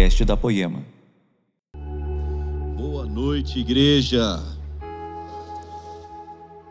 [0.00, 0.82] podcast da Poema.
[2.74, 4.42] Boa noite, igreja.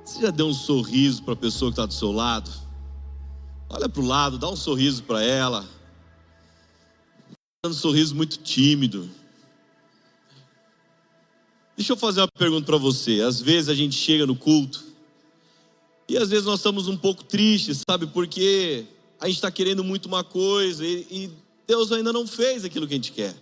[0.04, 2.50] Você já deu um sorriso para a pessoa que está do seu lado?
[3.70, 5.64] Olha para o lado, dá um sorriso para ela.
[7.64, 9.08] Um sorriso muito tímido.
[11.78, 13.22] Deixa eu fazer uma pergunta para você.
[13.22, 14.84] Às vezes a gente chega no culto
[16.08, 18.08] e às vezes nós estamos um pouco tristes, sabe?
[18.08, 18.86] Porque
[19.22, 22.96] a gente está querendo muito uma coisa e, e Deus ainda não fez aquilo que
[22.96, 23.36] a gente quer.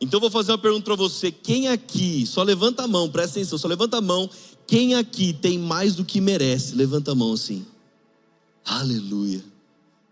[0.00, 3.58] Então vou fazer uma pergunta para você: quem aqui, só levanta a mão, presta atenção,
[3.58, 4.30] só levanta a mão,
[4.64, 6.76] quem aqui tem mais do que merece?
[6.76, 7.66] Levanta a mão assim.
[8.64, 9.42] Aleluia.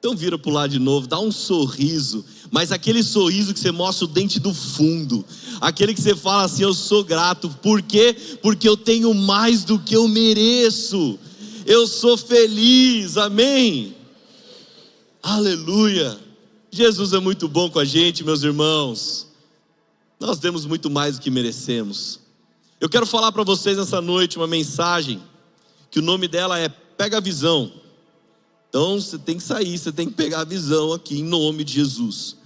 [0.01, 3.71] Então vira para o lado de novo, dá um sorriso, mas aquele sorriso que você
[3.71, 5.25] mostra o dente do fundo,
[5.61, 8.17] aquele que você fala assim: Eu sou grato, por quê?
[8.43, 11.17] Porque eu tenho mais do que eu mereço,
[11.65, 13.95] eu sou feliz, amém?
[15.23, 16.30] Aleluia.
[16.73, 19.27] Jesus é muito bom com a gente, meus irmãos.
[20.21, 22.21] Nós temos muito mais do que merecemos.
[22.81, 25.21] Eu quero falar para vocês nessa noite uma mensagem
[25.91, 27.73] que o nome dela é Pega a Visão.
[28.69, 31.73] Então você tem que sair, você tem que pegar a visão aqui em nome de
[31.73, 32.37] Jesus.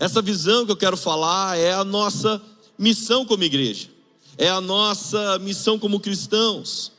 [0.00, 2.40] Essa visão que eu quero falar é a nossa
[2.78, 3.88] missão como igreja,
[4.38, 6.92] é a nossa missão como cristãos.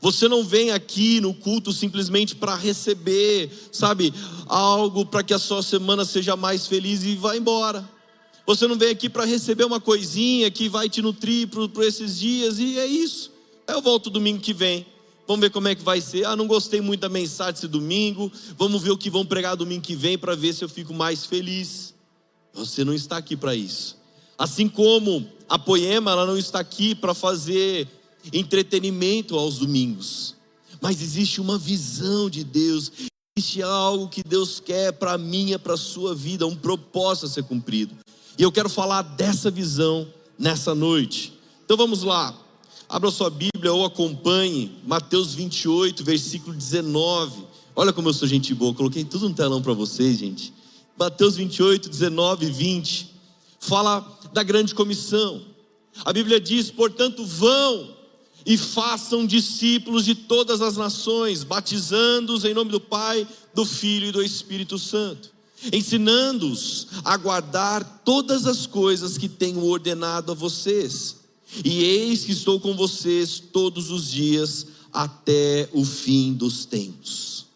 [0.00, 4.14] Você não vem aqui no culto simplesmente para receber, sabe,
[4.46, 7.86] algo para que a sua semana seja mais feliz e vá embora.
[8.46, 12.58] Você não vem aqui para receber uma coisinha que vai te nutrir por, esses dias
[12.58, 13.30] e é isso.
[13.68, 14.86] Eu volto domingo que vem.
[15.28, 16.24] Vamos ver como é que vai ser.
[16.24, 18.32] Ah, não gostei muito da mensagem esse domingo.
[18.58, 21.26] Vamos ver o que vão pregar domingo que vem para ver se eu fico mais
[21.26, 21.94] feliz.
[22.54, 23.96] Você não está aqui para isso.
[24.36, 27.86] Assim como a Poema, ela não está aqui para fazer
[28.32, 30.34] entretenimento aos domingos.
[30.80, 32.90] Mas existe uma visão de Deus,
[33.36, 37.28] existe algo que Deus quer para a minha, para a sua vida, um propósito a
[37.28, 37.94] ser cumprido.
[38.38, 41.32] E eu quero falar dessa visão nessa noite.
[41.64, 42.34] Então vamos lá.
[42.88, 47.44] Abra sua Bíblia ou acompanhe Mateus 28, versículo 19.
[47.76, 50.52] Olha como eu sou gente boa, coloquei tudo no telão para vocês, gente.
[50.98, 53.10] Mateus 28, 19 e 20.
[53.60, 55.42] Fala da grande comissão.
[56.04, 57.99] A Bíblia diz: portanto, vão
[58.44, 64.12] e façam discípulos de todas as nações, batizando-os em nome do Pai, do Filho e
[64.12, 65.30] do Espírito Santo,
[65.72, 71.16] ensinando-os a guardar todas as coisas que tenho ordenado a vocês.
[71.64, 77.46] E eis que estou com vocês todos os dias até o fim dos tempos.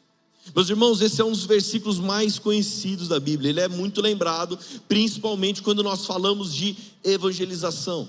[0.54, 3.50] Meus irmãos, esse é um dos versículos mais conhecidos da Bíblia.
[3.50, 4.56] Ele é muito lembrado,
[4.86, 8.08] principalmente quando nós falamos de evangelização.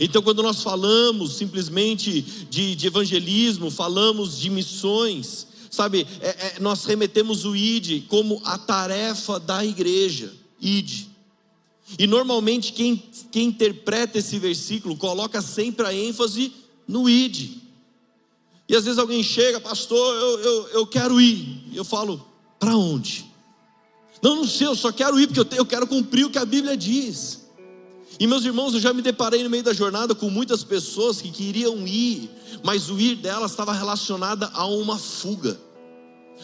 [0.00, 2.20] Então, quando nós falamos simplesmente
[2.50, 8.58] de, de evangelismo, falamos de missões, sabe, é, é, nós remetemos o ID como a
[8.58, 11.06] tarefa da igreja, ID.
[11.98, 16.52] E normalmente quem, quem interpreta esse versículo coloca sempre a ênfase
[16.86, 17.58] no ID.
[18.68, 21.62] E às vezes alguém chega, pastor, eu, eu, eu quero ir.
[21.72, 22.26] Eu falo,
[22.58, 23.24] para onde?
[24.20, 26.38] Não, não sei, eu só quero ir porque eu, te, eu quero cumprir o que
[26.38, 27.45] a Bíblia diz.
[28.18, 31.30] E meus irmãos, eu já me deparei no meio da jornada com muitas pessoas que
[31.30, 32.30] queriam ir,
[32.62, 35.58] mas o ir delas estava relacionada a uma fuga,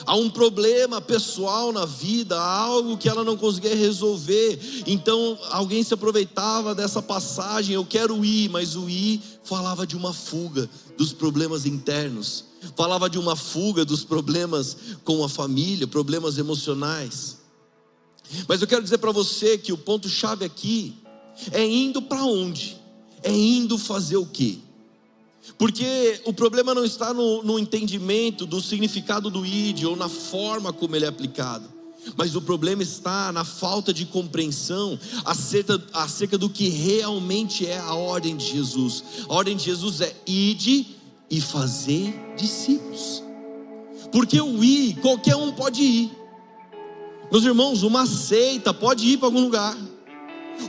[0.05, 4.61] a um problema pessoal na vida, a algo que ela não conseguia resolver.
[4.87, 10.13] Então alguém se aproveitava dessa passagem, eu quero ir, mas o ir falava de uma
[10.13, 10.69] fuga
[10.99, 12.45] dos problemas internos,
[12.77, 17.39] falava de uma fuga dos problemas com a família, problemas emocionais.
[18.47, 21.02] Mas eu quero dizer para você que o ponto chave aqui
[21.51, 22.77] é indo para onde?
[23.23, 24.59] É indo fazer o quê?
[25.59, 30.73] Porque o problema não está no, no, entendimento do significado do ID ou na forma
[30.73, 31.69] como ele é aplicado,
[32.17, 37.95] mas o problema está na falta de compreensão acerca, acerca do que realmente é a
[37.95, 39.05] ordem de Jesus.
[39.29, 40.87] A ordem de Jesus é ide
[41.31, 43.23] e fazer discípulos.
[44.13, 46.13] Porque o ir, qualquer um pode ir.
[47.31, 49.77] Meus irmãos, uma seita pode ir para algum lugar.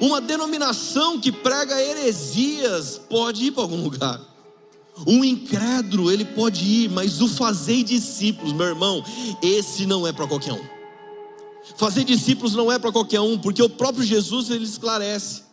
[0.02, 4.20] Uma denominação que prega heresias pode ir para algum lugar.
[5.08, 9.04] Um incrédulo, ele pode ir, mas o fazer discípulos, meu irmão,
[9.42, 10.64] esse não é para qualquer um.
[11.78, 15.44] Fazer discípulos não é para qualquer um, porque o próprio Jesus ele esclarece.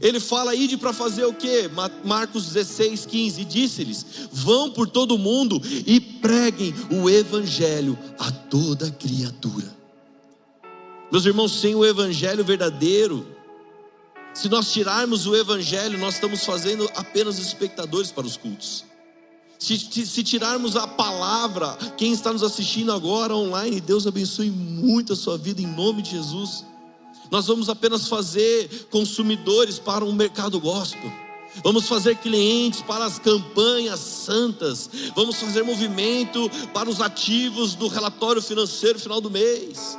[0.00, 1.70] Ele fala, ide para fazer o que?
[2.04, 3.40] Marcos 16, 15.
[3.40, 9.74] E disse-lhes: Vão por todo o mundo e preguem o evangelho a toda criatura.
[11.10, 13.35] Meus irmãos, sem o evangelho verdadeiro,
[14.36, 18.84] se nós tirarmos o Evangelho, nós estamos fazendo apenas espectadores para os cultos.
[19.58, 25.16] Se, se, tirarmos a palavra, quem está nos assistindo agora online, Deus abençoe muito a
[25.16, 26.66] sua vida em nome de Jesus.
[27.30, 31.10] Nós vamos apenas fazer consumidores para um mercado gospel.
[31.64, 34.90] Vamos fazer clientes para as campanhas santas.
[35.16, 39.96] Vamos fazer movimento para os ativos do relatório financeiro final do mês.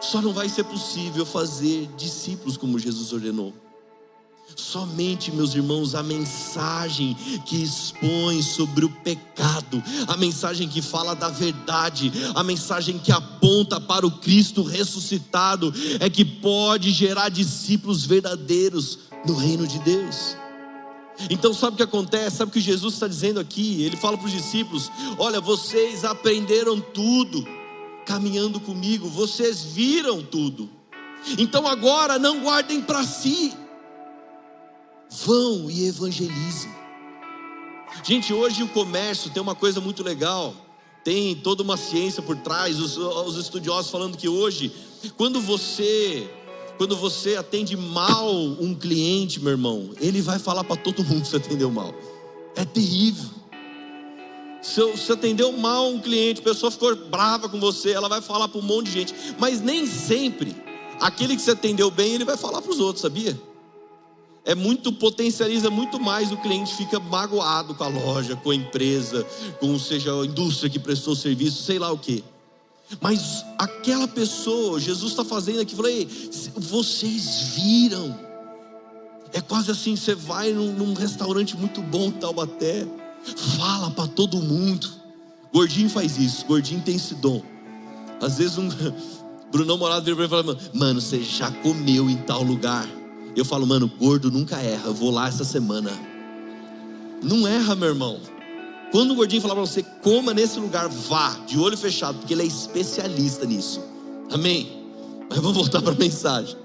[0.00, 3.52] Só não vai ser possível fazer discípulos como Jesus ordenou.
[4.56, 11.28] Somente, meus irmãos, a mensagem que expõe sobre o pecado, a mensagem que fala da
[11.28, 18.98] verdade, a mensagem que aponta para o Cristo ressuscitado, é que pode gerar discípulos verdadeiros
[19.26, 20.36] no reino de Deus.
[21.28, 22.38] Então, sabe o que acontece?
[22.38, 23.82] Sabe o que Jesus está dizendo aqui?
[23.82, 27.46] Ele fala para os discípulos: Olha, vocês aprenderam tudo
[28.10, 30.68] caminhando comigo, vocês viram tudo.
[31.38, 33.52] Então agora não guardem para si,
[35.24, 36.74] vão e evangelizem.
[38.02, 40.52] Gente, hoje o comércio tem uma coisa muito legal,
[41.04, 44.74] tem toda uma ciência por trás, os, os estudiosos falando que hoje,
[45.16, 46.28] quando você
[46.76, 51.28] quando você atende mal um cliente, meu irmão, ele vai falar para todo mundo que
[51.28, 51.94] você atendeu mal.
[52.56, 53.39] É terrível.
[54.62, 58.48] Se você atendeu mal um cliente, a pessoa ficou brava com você, ela vai falar
[58.48, 59.14] para um monte de gente.
[59.38, 60.54] Mas nem sempre
[61.00, 63.40] aquele que você atendeu bem, ele vai falar para os outros, sabia?
[64.44, 69.24] É muito, potencializa muito mais, o cliente fica magoado com a loja, com a empresa,
[69.58, 72.24] com seja a indústria que prestou serviço, sei lá o que.
[73.00, 76.08] Mas aquela pessoa, Jesus está fazendo aqui, falei,
[76.56, 78.18] vocês viram.
[79.32, 82.86] É quase assim, você vai num, num restaurante muito bom em Taubaté,
[83.56, 84.88] fala para todo mundo.
[85.52, 87.42] Gordinho faz isso, gordinho tem esse dom.
[88.20, 88.68] Às vezes um
[89.50, 92.88] Brunão Morado vira para mim e fala, mano, você já comeu em tal lugar?
[93.34, 95.90] Eu falo, mano, gordo nunca erra, eu vou lá essa semana.
[97.22, 98.20] Não erra, meu irmão.
[98.92, 102.42] Quando o gordinho falar para você, coma nesse lugar, vá, de olho fechado, porque ele
[102.42, 103.80] é especialista nisso.
[104.32, 104.84] Amém?
[105.28, 106.56] Mas vamos voltar para a mensagem.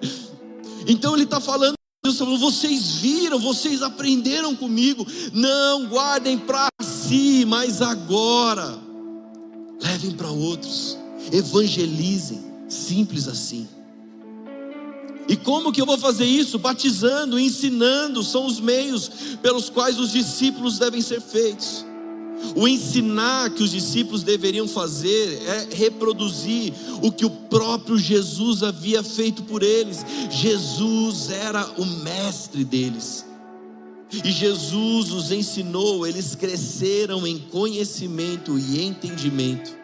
[0.88, 1.76] Então ele está falando,
[2.14, 8.78] vocês viram, vocês aprenderam comigo, não guardem para si, mas agora
[9.82, 10.98] levem para outros,
[11.32, 13.68] evangelizem, simples assim.
[15.28, 16.60] E como que eu vou fazer isso?
[16.60, 19.10] Batizando, ensinando, são os meios
[19.42, 21.86] pelos quais os discípulos devem ser feitos.
[22.56, 29.04] O ensinar que os discípulos deveriam fazer é reproduzir o que o próprio Jesus havia
[29.04, 30.06] feito por eles.
[30.30, 33.26] Jesus era o mestre deles.
[34.24, 39.76] E Jesus os ensinou, eles cresceram em conhecimento e entendimento.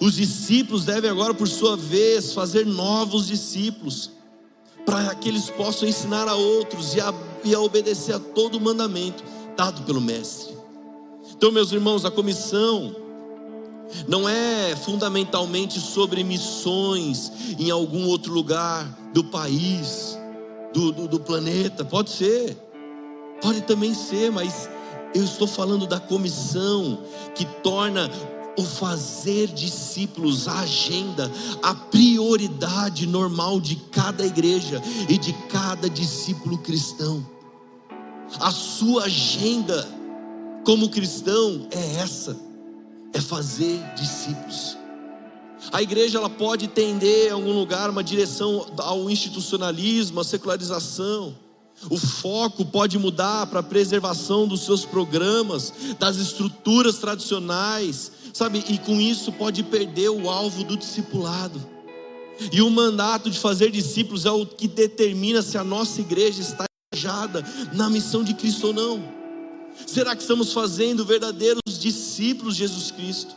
[0.00, 4.10] Os discípulos devem agora, por sua vez, fazer novos discípulos,
[4.86, 7.12] para que eles possam ensinar a outros e a,
[7.44, 9.22] e a obedecer a todo o mandamento
[9.56, 10.54] dado pelo Mestre.
[11.44, 12.96] Então, meus irmãos, a comissão
[14.08, 20.18] não é fundamentalmente sobre missões em algum outro lugar do país,
[20.72, 21.84] do, do, do planeta.
[21.84, 22.56] Pode ser,
[23.42, 24.70] pode também ser, mas
[25.14, 27.02] eu estou falando da comissão
[27.34, 28.10] que torna
[28.56, 31.30] o fazer discípulos a agenda,
[31.62, 34.80] a prioridade normal de cada igreja
[35.10, 37.22] e de cada discípulo cristão.
[38.40, 40.03] A sua agenda
[40.64, 42.36] como cristão é essa,
[43.12, 44.76] é fazer discípulos.
[45.72, 51.36] A igreja ela pode tender a algum lugar uma direção ao institucionalismo, à secularização.
[51.90, 58.64] O foco pode mudar para a preservação dos seus programas, das estruturas tradicionais, sabe?
[58.68, 61.60] E com isso pode perder o alvo do discipulado.
[62.52, 66.64] E o mandato de fazer discípulos é o que determina se a nossa igreja está
[66.92, 69.13] engajada na missão de Cristo ou não.
[69.86, 73.34] Será que estamos fazendo verdadeiros discípulos de Jesus Cristo?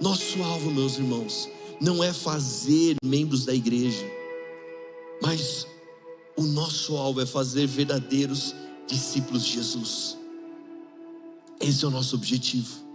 [0.00, 1.48] Nosso alvo, meus irmãos,
[1.80, 4.04] não é fazer membros da igreja,
[5.22, 5.66] mas
[6.36, 8.54] o nosso alvo é fazer verdadeiros
[8.86, 10.16] discípulos de Jesus.
[11.60, 12.90] Esse é o nosso objetivo.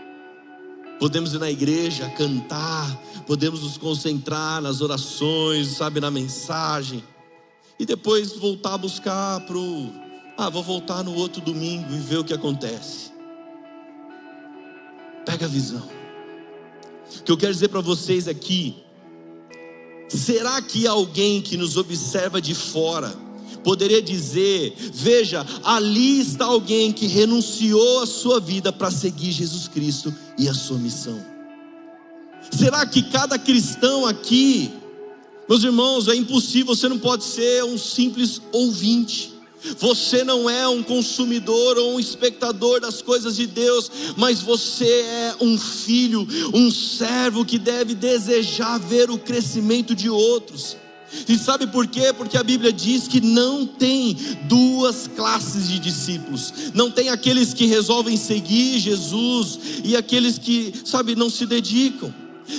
[1.00, 2.96] Podemos ir na igreja, cantar,
[3.28, 7.04] podemos nos concentrar nas orações, sabe, na mensagem,
[7.78, 10.05] e depois voltar a buscar para o
[10.38, 13.12] ah, vou voltar no outro domingo e ver o que acontece.
[15.26, 15.84] Pega a visão.
[17.20, 18.84] O que eu quero dizer para vocês aqui,
[20.10, 23.16] será que alguém que nos observa de fora
[23.64, 30.14] poderia dizer: veja, ali está alguém que renunciou a sua vida para seguir Jesus Cristo
[30.38, 31.20] e a sua missão?
[32.52, 34.72] Será que cada cristão aqui,
[35.50, 39.35] meus irmãos, é impossível, você não pode ser um simples ouvinte.
[39.80, 45.36] Você não é um consumidor ou um espectador das coisas de Deus, mas você é
[45.42, 50.78] um filho, um servo que deve desejar ver o crescimento de outros.
[51.28, 52.14] E sabe por quê?
[52.16, 56.54] Porque a Bíblia diz que não tem duas classes de discípulos.
[56.74, 62.14] Não tem aqueles que resolvem seguir Jesus e aqueles que, sabe, não se dedicam.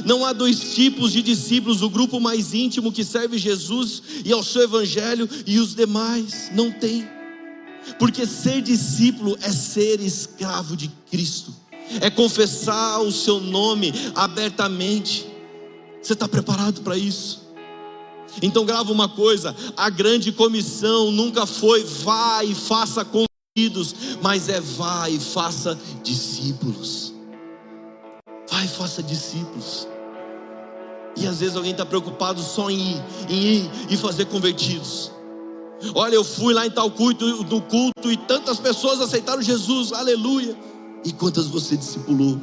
[0.04, 4.42] Não há dois tipos de discípulos, o grupo mais íntimo que serve Jesus e ao
[4.42, 6.50] seu evangelho e os demais.
[6.54, 7.08] Não tem.
[7.98, 11.54] Porque ser discípulo é ser escravo de Cristo,
[12.00, 15.26] é confessar o seu nome abertamente.
[16.02, 17.46] Você está preparado para isso?
[18.42, 24.60] Então grava uma coisa: a grande comissão nunca foi vá e faça convertidos, mas é
[24.60, 27.15] vá e faça discípulos.
[28.64, 29.88] E faça discípulos.
[31.16, 35.10] E às vezes alguém está preocupado só em ir, em ir e fazer convertidos.
[35.94, 40.56] Olha, eu fui lá em tal culto, no culto e tantas pessoas aceitaram Jesus, aleluia.
[41.04, 42.38] E quantas você discipulou?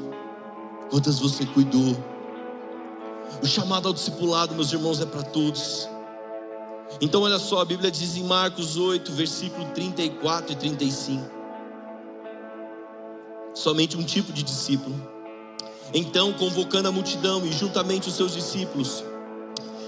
[0.90, 1.98] Quantas você cuidou?
[3.42, 5.88] O chamado ao discipulado, meus irmãos, é para todos.
[7.02, 11.24] Então, olha só, a Bíblia diz em Marcos 8, versículo 34 e 35.
[13.54, 15.13] Somente um tipo de discípulo.
[15.94, 19.04] Então, convocando a multidão e juntamente os seus discípulos,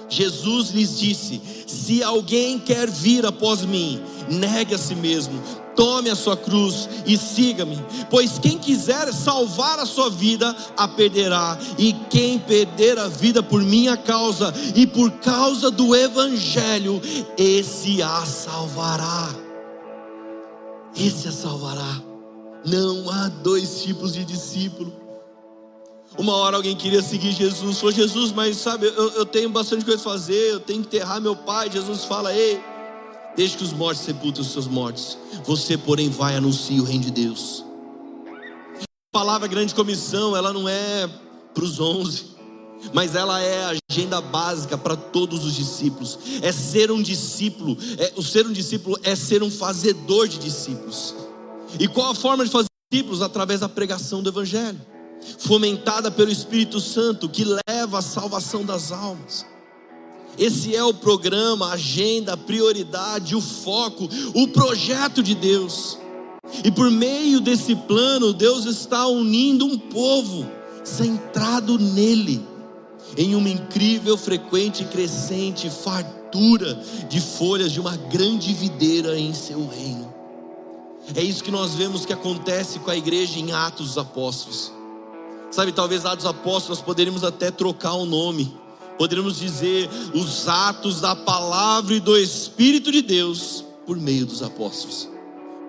[0.07, 5.41] Jesus lhes disse: Se alguém quer vir após mim, negue a si mesmo,
[5.75, 7.83] tome a sua cruz e siga-me.
[8.09, 13.61] Pois quem quiser salvar a sua vida, a perderá, e quem perder a vida por
[13.61, 17.01] minha causa e por causa do Evangelho,
[17.37, 19.29] esse a salvará.
[20.95, 22.01] Esse a salvará.
[22.65, 25.04] Não há dois tipos de discípulo.
[26.17, 29.99] Uma hora alguém queria seguir Jesus, falou: Jesus, mas sabe, eu, eu tenho bastante coisa
[29.99, 31.69] a fazer, eu tenho que enterrar meu pai.
[31.69, 32.61] Jesus fala: Ei,
[33.35, 35.17] deixe que os mortos sepultem os seus mortos.
[35.43, 37.65] Você, porém, vai anunciar o reino de Deus.
[38.81, 41.09] A palavra grande comissão, ela não é
[41.53, 42.27] para os onze,
[42.93, 46.17] mas ela é a agenda básica para todos os discípulos.
[46.41, 51.13] É ser um discípulo, é, o ser um discípulo é ser um fazedor de discípulos.
[51.77, 53.21] E qual a forma de fazer discípulos?
[53.21, 54.94] Através da pregação do Evangelho
[55.39, 59.45] fomentada pelo Espírito Santo, que leva à salvação das almas.
[60.37, 65.97] Esse é o programa, a agenda, a prioridade, o foco, o projeto de Deus.
[66.63, 70.45] E por meio desse plano, Deus está unindo um povo
[70.83, 72.45] centrado nele,
[73.17, 76.75] em uma incrível, frequente e crescente fartura
[77.09, 80.13] de folhas de uma grande videira em seu reino.
[81.15, 84.71] É isso que nós vemos que acontece com a igreja em Atos dos Apóstolos.
[85.55, 88.53] Sabe, talvez Atos Apóstolos poderíamos até trocar o nome.
[88.97, 95.07] Poderíamos dizer os atos da palavra e do Espírito de Deus por meio dos apóstolos.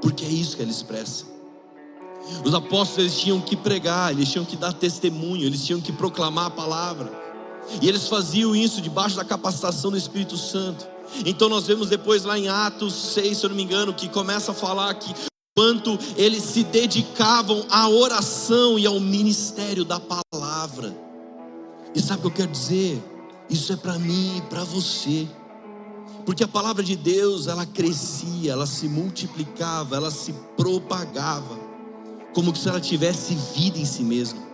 [0.03, 1.27] Porque é isso que ele expressa.
[2.45, 6.47] Os apóstolos eles tinham que pregar, eles tinham que dar testemunho, eles tinham que proclamar
[6.47, 7.13] a palavra.
[7.81, 10.85] E eles faziam isso debaixo da capacitação do Espírito Santo.
[11.25, 14.51] Então nós vemos depois lá em Atos 6, se eu não me engano, que começa
[14.51, 15.15] a falar que
[15.57, 20.95] quanto eles se dedicavam à oração e ao ministério da palavra.
[21.95, 23.03] E sabe o que eu quero dizer?
[23.49, 25.27] Isso é para mim e para você.
[26.27, 31.59] Porque a palavra de Deus, ela crescia, ela se multiplicava, ela se propagava,
[32.35, 34.46] como se ela tivesse vida em si mesma.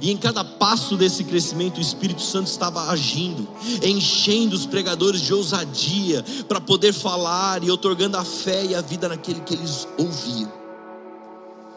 [0.00, 3.46] E em cada passo desse crescimento, o Espírito Santo estava agindo,
[3.82, 9.08] enchendo os pregadores de ousadia para poder falar e otorgando a fé e a vida
[9.08, 10.62] naquele que eles ouviam.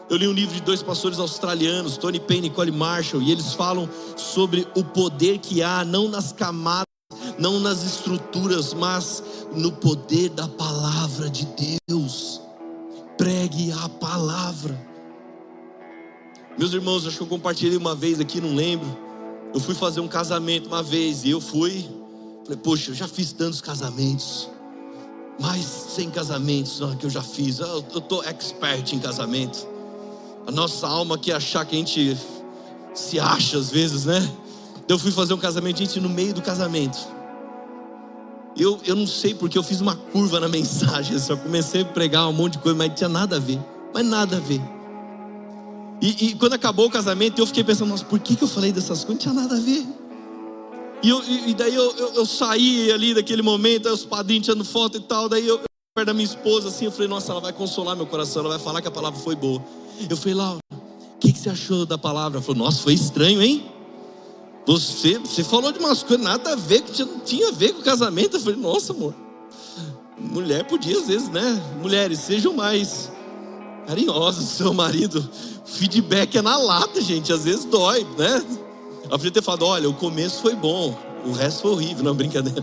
[0.08, 3.52] Eu li um livro de dois pastores australianos, Tony Payne e Cole Marshall, e eles
[3.52, 6.86] falam sobre o poder que há, não nas camadas,
[7.38, 11.46] não nas estruturas, mas no poder da palavra de
[11.88, 12.40] Deus.
[13.18, 14.95] Pregue a palavra.
[16.58, 18.86] Meus irmãos, acho que eu compartilhei uma vez aqui, não lembro.
[19.52, 21.86] Eu fui fazer um casamento uma vez e eu fui.
[22.44, 24.48] Falei, poxa, eu já fiz tantos casamentos.
[25.38, 27.58] Mais 100 casamentos que eu já fiz.
[27.58, 29.66] Eu, eu tô expert em casamento.
[30.46, 32.16] A nossa alma quer achar que a gente
[32.94, 34.26] se acha às vezes, né?
[34.88, 36.98] Eu fui fazer um casamento, gente, no meio do casamento.
[38.56, 41.18] Eu, eu não sei porque eu fiz uma curva na mensagem.
[41.28, 43.60] Eu comecei a pregar um monte de coisa, mas não tinha nada a ver.
[43.92, 44.75] Mas nada a ver.
[46.00, 48.70] E, e, quando acabou o casamento, eu fiquei pensando, nossa, por que, que eu falei
[48.70, 49.08] dessas coisas?
[49.08, 49.86] Não tinha nada a ver.
[51.02, 54.64] E, eu, e daí eu, eu, eu, saí ali daquele momento, aí os padrinhos tirando
[54.64, 55.28] foto e tal.
[55.28, 55.60] Daí eu,
[55.94, 58.58] perto da minha esposa, assim, eu falei, nossa, ela vai consolar meu coração, ela vai
[58.58, 59.62] falar que a palavra foi boa.
[60.08, 62.38] Eu falei, Laura, o que, que você achou da palavra?
[62.38, 63.70] Ela falou, nossa, foi estranho, hein?
[64.66, 67.80] Você, você falou de umas coisas nada a ver, que não tinha a ver com
[67.80, 68.36] o casamento.
[68.36, 69.14] Eu falei, nossa, amor.
[70.18, 71.62] Mulher podia, às vezes, né?
[71.80, 73.10] Mulheres, sejam mais
[73.86, 75.26] carinhosos, seu marido
[75.66, 77.32] feedback é na lata, gente.
[77.32, 78.42] Às vezes dói, né?
[79.04, 80.96] Eu podia ter falado: olha, o começo foi bom,
[81.26, 82.62] o resto foi horrível, não, brincadeira.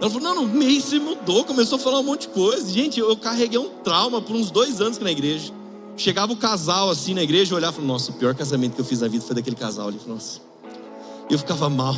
[0.00, 2.70] Ela falou: não, no mês se mudou, começou a falar um monte de coisa.
[2.70, 5.52] Gente, eu carreguei um trauma por uns dois anos na igreja.
[5.96, 8.80] Chegava o casal assim na igreja, eu olhava e falava: nossa, o pior casamento que
[8.80, 10.00] eu fiz na vida foi daquele casal ali.
[10.06, 10.40] Nossa.
[11.30, 11.96] Eu ficava mal,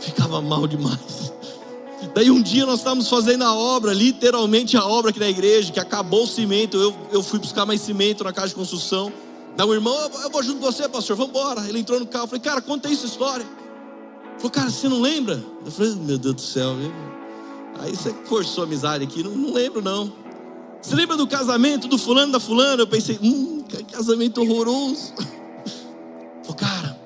[0.00, 1.32] ficava mal demais.
[2.14, 5.80] Daí um dia nós estávamos fazendo a obra, literalmente a obra aqui na igreja, que
[5.80, 6.76] acabou o cimento.
[6.76, 9.12] Eu, eu fui buscar mais cimento na casa de construção.
[9.56, 11.66] Daí o irmão, eu vou junto com você, pastor, vamos embora.
[11.66, 13.44] Ele entrou no carro, falei, cara, conta isso história.
[13.44, 15.42] Ele falou, cara, você não lembra?
[15.64, 16.74] Eu falei, meu Deus do céu.
[17.80, 20.12] Aí você forçou a amizade aqui, não, não lembro não.
[20.80, 22.82] Você lembra do casamento do fulano da fulana?
[22.82, 25.14] Eu pensei, hum, casamento horroroso.
[26.44, 27.00] Falei, cara,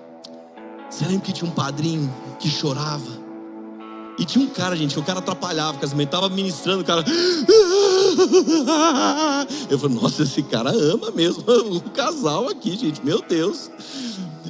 [0.90, 3.19] você lembra que tinha um padrinho que chorava?
[4.20, 7.02] E tinha um cara, gente, que o cara atrapalhava o casamento, tava ministrando, o cara.
[9.70, 11.42] Eu falei, nossa, esse cara ama mesmo
[11.74, 13.70] o casal aqui, gente, meu Deus.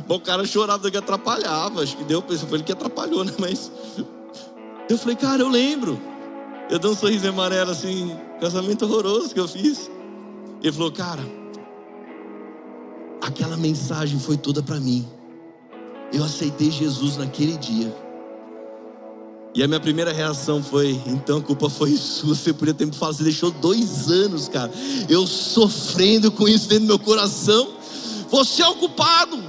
[0.08, 3.32] Bom, o cara chorava que atrapalhava, acho que deu, foi ele que atrapalhou, né?
[3.38, 3.70] Mas
[4.88, 6.00] eu falei, cara, eu lembro.
[6.68, 9.88] Eu dei um sorriso amarelo assim, casamento horroroso que eu fiz.
[10.60, 11.22] Ele falou, cara,
[13.22, 15.06] aquela mensagem foi toda para mim.
[16.12, 18.09] Eu aceitei Jesus naquele dia.
[19.54, 22.92] E a minha primeira reação foi: então a culpa foi sua, você podia ter me
[22.92, 24.70] falado, você deixou dois anos, cara,
[25.08, 27.68] eu sofrendo com isso dentro do meu coração,
[28.30, 29.42] você é o culpado.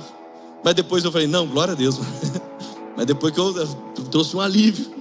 [0.64, 1.98] Mas depois eu falei: não, glória a Deus.
[2.98, 3.68] Mas depois que eu, eu
[4.10, 4.92] trouxe um alívio,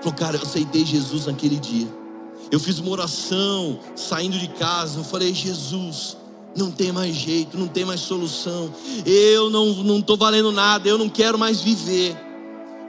[0.00, 1.88] falou, cara, eu aceitei Jesus naquele dia.
[2.50, 6.18] Eu fiz uma oração saindo de casa, eu falei: Jesus,
[6.54, 8.70] não tem mais jeito, não tem mais solução,
[9.06, 12.29] eu não estou valendo nada, eu não quero mais viver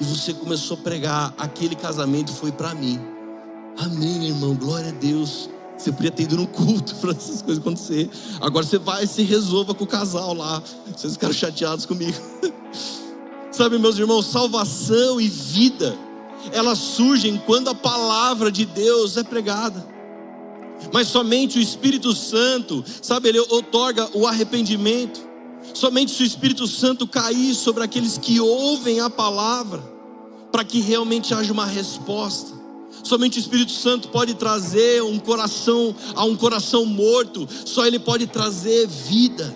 [0.02, 3.00] e você começou a pregar, aquele casamento foi para mim.
[3.78, 5.48] Amém, irmão, glória a Deus.
[5.78, 8.10] Você podia ter ido no culto para essas coisas acontecer.
[8.42, 10.62] Agora você vai e se resolva com o casal lá.
[10.96, 12.18] Vocês ficaram chateados comigo.
[13.52, 15.96] Sabe, meus irmãos, salvação e vida,
[16.52, 19.86] elas surgem quando a palavra de Deus é pregada.
[20.92, 25.22] Mas somente o Espírito Santo, sabe, ele otorga o arrependimento.
[25.76, 29.91] Somente se o Espírito Santo cair sobre aqueles que ouvem a palavra,
[30.52, 32.60] para que realmente haja uma resposta.
[33.04, 38.28] Somente o Espírito Santo pode trazer um coração a um coração morto, só ele pode
[38.28, 39.54] trazer vida.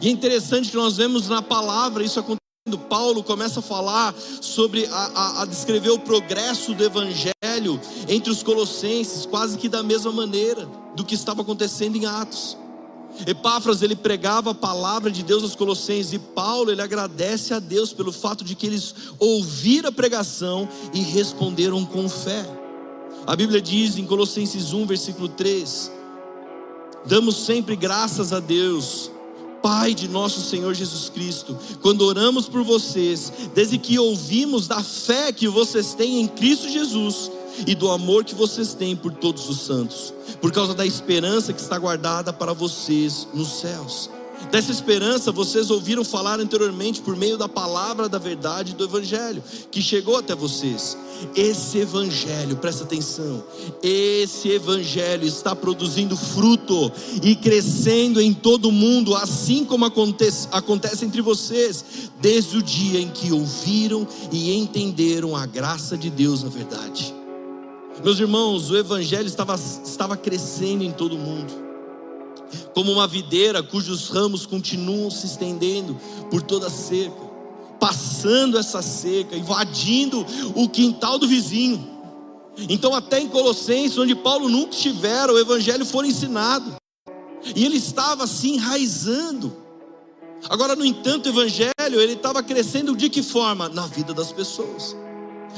[0.00, 2.44] E é interessante que nós vemos na palavra isso acontecendo.
[2.88, 8.42] Paulo começa a falar sobre, a, a, a descrever o progresso do Evangelho entre os
[8.42, 12.56] colossenses, quase que da mesma maneira do que estava acontecendo em Atos.
[13.26, 17.92] Epáfras ele pregava a palavra de Deus aos Colossenses e Paulo ele agradece a Deus
[17.92, 22.44] pelo fato de que eles ouviram a pregação e responderam com fé.
[23.26, 25.90] A Bíblia diz em Colossenses 1, versículo 3:
[27.06, 29.10] Damos sempre graças a Deus,
[29.62, 35.32] Pai de nosso Senhor Jesus Cristo, quando oramos por vocês, desde que ouvimos da fé
[35.32, 37.30] que vocês têm em Cristo Jesus
[37.66, 41.60] e do amor que vocês têm por todos os santos, por causa da esperança que
[41.60, 44.10] está guardada para vocês nos céus.
[44.50, 49.80] Dessa esperança vocês ouviram falar anteriormente por meio da palavra da verdade do Evangelho, que
[49.80, 50.96] chegou até vocês.
[51.34, 53.42] Esse Evangelho, presta atenção,
[53.82, 56.90] esse Evangelho está produzindo fruto
[57.22, 61.84] e crescendo em todo o mundo, assim como acontece, acontece entre vocês,
[62.20, 67.13] desde o dia em que ouviram e entenderam a graça de Deus na verdade.
[68.04, 71.54] Meus irmãos, o Evangelho estava, estava crescendo em todo o mundo,
[72.74, 75.98] como uma videira cujos ramos continuam se estendendo
[76.30, 77.16] por toda a cerca,
[77.80, 81.82] passando essa cerca, invadindo o quintal do vizinho.
[82.68, 86.74] Então, até em Colossenses, onde Paulo nunca estivera, o Evangelho foi ensinado,
[87.56, 89.50] e ele estava assim enraizando.
[90.50, 93.70] Agora, no entanto, o Evangelho ele estava crescendo de que forma?
[93.70, 94.94] Na vida das pessoas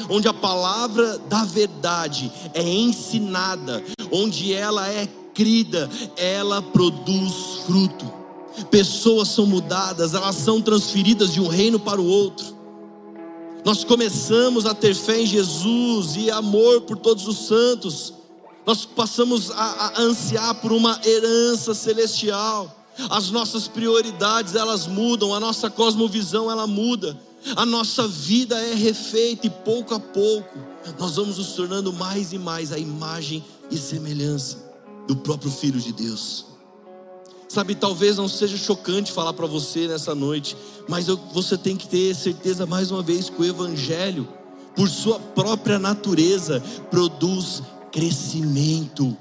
[0.09, 8.13] onde a palavra da verdade é ensinada, onde ela é crida, ela produz fruto.
[8.71, 12.57] Pessoas são mudadas, elas são transferidas de um reino para o outro.
[13.65, 18.15] Nós começamos a ter fé em Jesus e amor por todos os santos.
[18.65, 22.85] Nós passamos a, a ansiar por uma herança celestial.
[23.11, 29.47] As nossas prioridades elas mudam, a nossa cosmovisão ela muda a nossa vida é refeita
[29.47, 30.59] e pouco a pouco
[30.99, 34.67] nós vamos nos tornando mais e mais a imagem e semelhança
[35.07, 36.47] do próprio Filho de Deus.
[37.49, 40.57] Sabe, talvez não seja chocante falar para você nessa noite,
[40.89, 44.29] mas eu, você tem que ter certeza mais uma vez que o Evangelho,
[44.75, 49.17] por sua própria natureza, produz crescimento.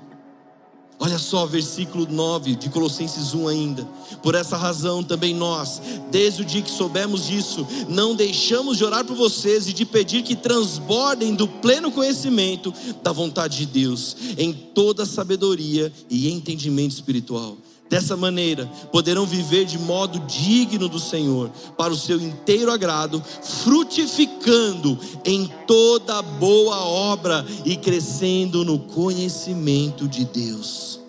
[0.97, 3.85] Olha só, versículo 9 de Colossenses 1 ainda.
[4.23, 9.03] Por essa razão também nós, desde o dia que soubemos disso, não deixamos de orar
[9.03, 14.53] por vocês e de pedir que transbordem do pleno conhecimento da vontade de Deus, em
[14.53, 17.57] toda sabedoria e entendimento espiritual
[17.89, 23.23] Dessa maneira, poderão viver de modo digno do Senhor, para o seu inteiro agrado,
[23.63, 31.04] frutificando em toda boa obra e crescendo no conhecimento de Deus.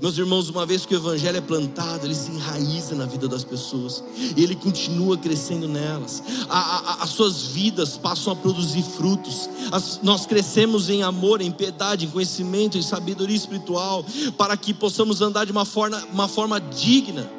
[0.00, 3.44] Meus irmãos, uma vez que o Evangelho é plantado, ele se enraiza na vida das
[3.44, 4.04] pessoas,
[4.36, 10.00] e ele continua crescendo nelas, a, a, as suas vidas passam a produzir frutos, as,
[10.02, 14.04] nós crescemos em amor, em piedade, em conhecimento, em sabedoria espiritual,
[14.36, 17.30] para que possamos andar de uma forma, uma forma digna.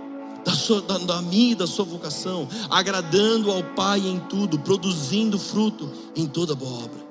[0.45, 5.37] Da, sua, da, da minha e da sua vocação, agradando ao Pai em tudo, produzindo
[5.37, 7.05] fruto em toda boa obra.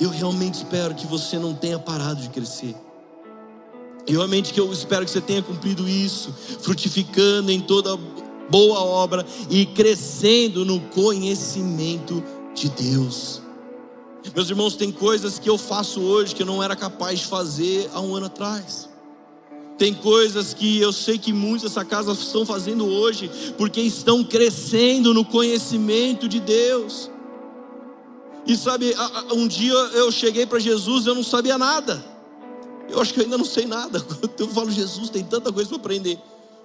[0.00, 2.76] Eu realmente espero que você não tenha parado de crescer.
[4.06, 7.96] E realmente que eu espero que você tenha cumprido isso, frutificando em toda
[8.50, 12.22] boa obra e crescendo no conhecimento
[12.54, 13.42] de Deus.
[14.34, 17.88] Meus irmãos, tem coisas que eu faço hoje que eu não era capaz de fazer
[17.92, 18.88] há um ano atrás.
[19.76, 25.12] Tem coisas que eu sei que muitos dessa casa estão fazendo hoje, porque estão crescendo
[25.12, 27.10] no conhecimento de Deus.
[28.46, 28.94] E sabe,
[29.32, 32.13] um dia eu cheguei para Jesus e eu não sabia nada.
[32.88, 34.04] Eu acho que eu ainda não sei nada.
[34.38, 36.18] Eu falo, Jesus, tem tanta coisa para aprender.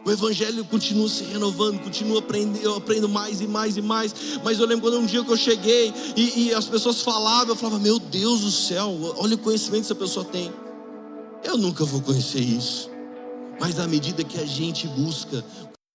[0.06, 4.16] O Evangelho continua se renovando, continua aprendendo, eu aprendo mais e mais e mais.
[4.44, 7.56] Mas eu lembro quando um dia que eu cheguei e, e as pessoas falavam, eu
[7.56, 10.54] falava, meu Deus do céu, olha o conhecimento que essa pessoa tem.
[11.44, 12.90] Eu nunca vou conhecer isso.
[13.60, 15.44] Mas à medida que a gente busca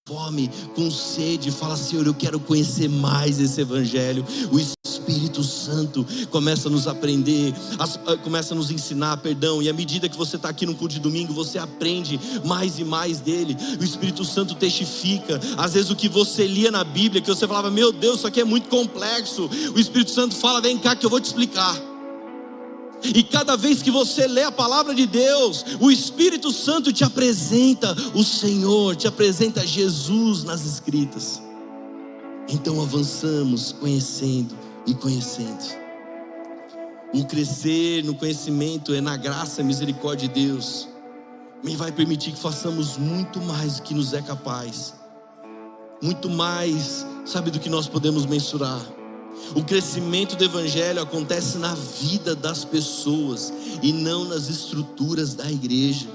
[0.06, 4.24] fome, com sede, fala, Senhor, eu quero conhecer mais esse Evangelho.
[4.52, 4.60] O
[5.05, 10.09] Espírito Santo começa a nos aprender, ah, começa a nos ensinar, perdão, e à medida
[10.09, 13.55] que você está aqui no culto de domingo, você aprende mais e mais dele.
[13.79, 15.38] O Espírito Santo testifica.
[15.59, 18.40] Às vezes o que você lia na Bíblia, que você falava, meu Deus, isso aqui
[18.40, 19.51] é muito complexo.
[19.75, 21.79] O Espírito Santo fala, vem cá que eu vou te explicar.
[23.03, 27.95] E cada vez que você lê a palavra de Deus, o Espírito Santo te apresenta
[28.14, 31.43] o Senhor, te apresenta Jesus nas Escritas.
[32.49, 35.85] Então avançamos conhecendo e conhecendo.
[37.12, 40.88] O crescer no conhecimento é na graça e misericórdia de Deus.
[41.62, 44.94] Me vai permitir que façamos muito mais do que nos é capaz.
[46.03, 48.85] Muito mais, sabe, do que nós podemos mensurar.
[49.55, 56.09] O crescimento do Evangelho acontece na vida das pessoas e não nas estruturas da igreja.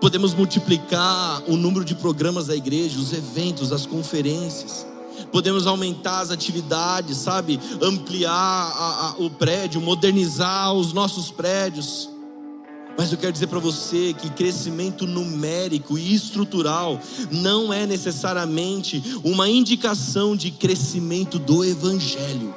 [0.00, 4.86] Podemos multiplicar o número de programas da igreja, os eventos, as conferências.
[5.32, 7.60] Podemos aumentar as atividades, sabe?
[7.82, 12.08] Ampliar a, a, o prédio, modernizar os nossos prédios.
[12.96, 19.48] Mas eu quero dizer para você que crescimento numérico e estrutural não é necessariamente uma
[19.48, 22.52] indicação de crescimento do Evangelho.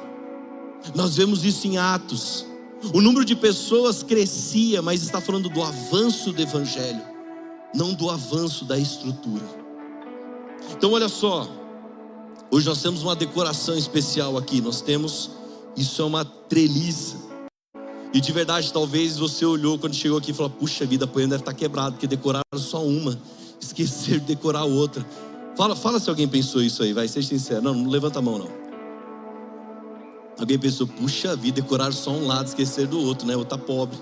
[0.96, 2.44] Nós vemos isso em Atos.
[2.92, 7.02] O número de pessoas crescia, mas está falando do avanço do Evangelho,
[7.72, 9.44] não do avanço da estrutura.
[10.72, 11.48] Então, olha só,
[12.52, 14.60] hoje nós temos uma decoração especial aqui.
[14.60, 15.30] Nós temos,
[15.74, 17.16] isso é uma treliça.
[18.12, 21.30] E de verdade, talvez você olhou quando chegou aqui e falou: Puxa vida, a poema
[21.30, 23.18] deve estar quebrada, porque decoraram só uma,
[23.58, 25.04] esqueceram de decorar outra.
[25.56, 27.62] Fala, fala se alguém pensou isso aí, vai, seja sincero.
[27.62, 28.48] Não, não levanta a mão, não.
[30.38, 33.34] Alguém pensou: Puxa vida, decoraram só um lado, esqueceram do outro, né?
[33.34, 33.98] O tá pobre.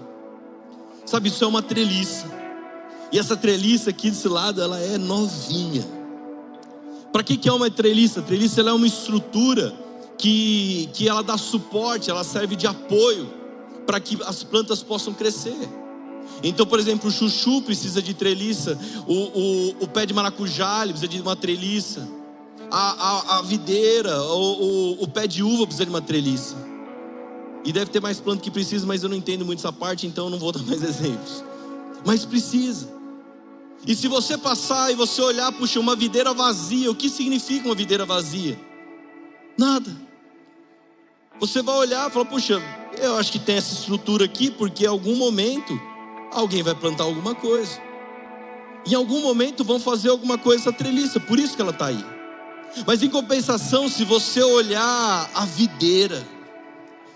[1.07, 2.27] Sabe, isso é uma treliça.
[3.13, 6.00] E essa treliça aqui desse lado, ela é novinha.
[7.13, 8.21] Para que, que é uma treliça?
[8.21, 9.75] A treliça é uma estrutura
[10.17, 13.29] que, que ela dá suporte, ela serve de apoio
[13.87, 15.57] para que as plantas possam crescer.
[16.43, 21.09] Então, por exemplo, o chuchu precisa de treliça, o, o, o pé de maracujá precisa
[21.09, 22.09] de uma treliça,
[22.71, 26.57] a, a, a videira, o, o, o pé de uva precisa de uma treliça.
[27.65, 30.27] E deve ter mais planta que precisa, mas eu não entendo muito essa parte, então
[30.27, 31.45] eu não vou dar mais exemplos.
[32.05, 33.00] Mas precisa.
[33.87, 37.75] E se você passar e você olhar, puxa, uma videira vazia, o que significa uma
[37.75, 38.59] videira vazia?
[39.57, 39.91] Nada.
[41.39, 42.63] Você vai olhar e falar, puxa,
[42.99, 45.81] eu acho que tem essa estrutura aqui porque em algum momento
[46.31, 47.81] alguém vai plantar alguma coisa.
[48.87, 52.05] Em algum momento vão fazer alguma coisa essa treliça, por isso que ela está aí.
[52.87, 56.27] Mas em compensação, se você olhar a videira,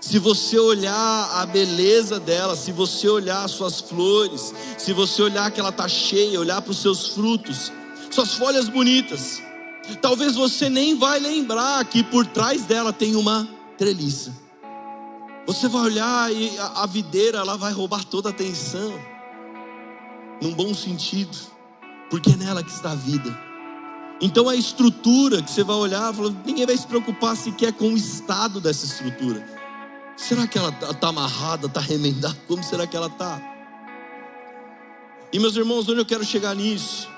[0.05, 5.51] se você olhar a beleza dela, se você olhar as suas flores, se você olhar
[5.51, 7.73] que ela está cheia, olhar para os seus frutos,
[8.11, 9.41] suas folhas bonitas,
[10.03, 14.31] talvez você nem vai lembrar que por trás dela tem uma treliça.
[15.47, 18.93] Você vai olhar e a videira ela vai roubar toda a atenção.
[20.43, 21.35] num bom sentido,
[22.11, 23.35] porque é nela que está a vida.
[24.21, 26.13] Então a estrutura que você vai olhar,
[26.45, 29.54] ninguém vai se preocupar sequer com o estado dessa estrutura.
[30.17, 32.37] Será que ela está amarrada, está remendada?
[32.47, 33.41] Como será que ela está?
[35.33, 37.09] E meus irmãos, onde eu quero chegar nisso?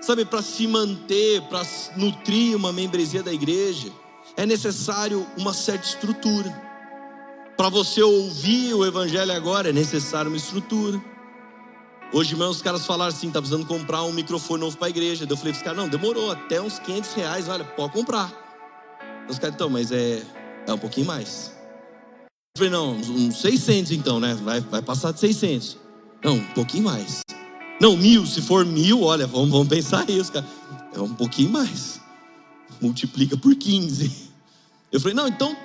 [0.00, 1.62] Sabe, para se manter, para
[1.94, 3.92] nutrir uma membresia da igreja,
[4.34, 6.50] é necessário uma certa estrutura.
[7.58, 10.98] Para você ouvir o evangelho agora, é necessário uma estrutura.
[12.10, 15.26] Hoje, irmão, os caras falaram assim: tá precisando comprar um microfone novo para a igreja.
[15.28, 18.32] Eu falei para os caras: não, demorou, até uns 500 reais, olha, pode comprar.
[19.28, 20.22] Os caras, então, mas é,
[20.66, 21.59] é um pouquinho mais.
[22.56, 24.34] Eu falei: não, uns 600 então, né?
[24.42, 25.76] Vai, vai passar de 600.
[26.22, 27.20] Não, um pouquinho mais.
[27.80, 30.46] Não, mil, se for mil, olha, vamos, vamos pensar isso, cara.
[30.92, 32.00] É um pouquinho mais.
[32.80, 34.30] Multiplica por 15.
[34.90, 35.56] Eu falei: não, então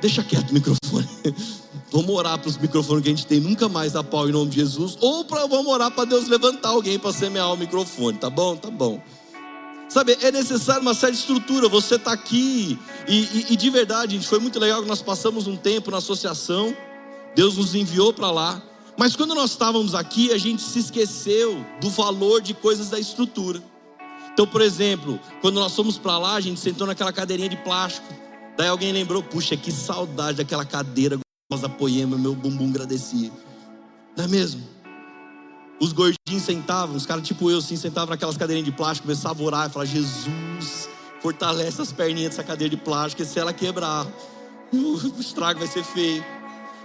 [0.00, 1.08] deixa quieto o microfone.
[1.90, 4.50] vamos orar para os microfones que a gente tem, nunca mais dar pau em nome
[4.50, 4.96] de Jesus.
[5.00, 8.56] Ou pra, vamos orar para Deus levantar alguém para semear o microfone, tá bom?
[8.56, 9.02] Tá bom.
[9.92, 11.68] Sabe, é necessário uma certa estrutura.
[11.68, 15.54] Você está aqui e, e, e, de verdade, foi muito legal que nós passamos um
[15.54, 16.74] tempo na associação.
[17.36, 18.62] Deus nos enviou para lá.
[18.96, 23.62] Mas quando nós estávamos aqui, a gente se esqueceu do valor de coisas da estrutura.
[24.32, 28.08] Então, por exemplo, quando nós fomos para lá, a gente sentou naquela cadeirinha de plástico.
[28.56, 31.18] Daí alguém lembrou, puxa, que saudade daquela cadeira
[31.50, 33.30] gostosa poema, meu bumbum agradecia.
[34.16, 34.62] Não é mesmo?
[35.82, 39.46] Os gordinhos sentavam, os caras tipo eu assim, sentavam naquelas cadeirinhas de plástico, começavam a
[39.48, 40.88] orar e falar, Jesus,
[41.20, 44.06] fortalece as perninhas dessa cadeira de plástico, e se ela quebrar,
[44.72, 46.24] o estrago vai ser feio.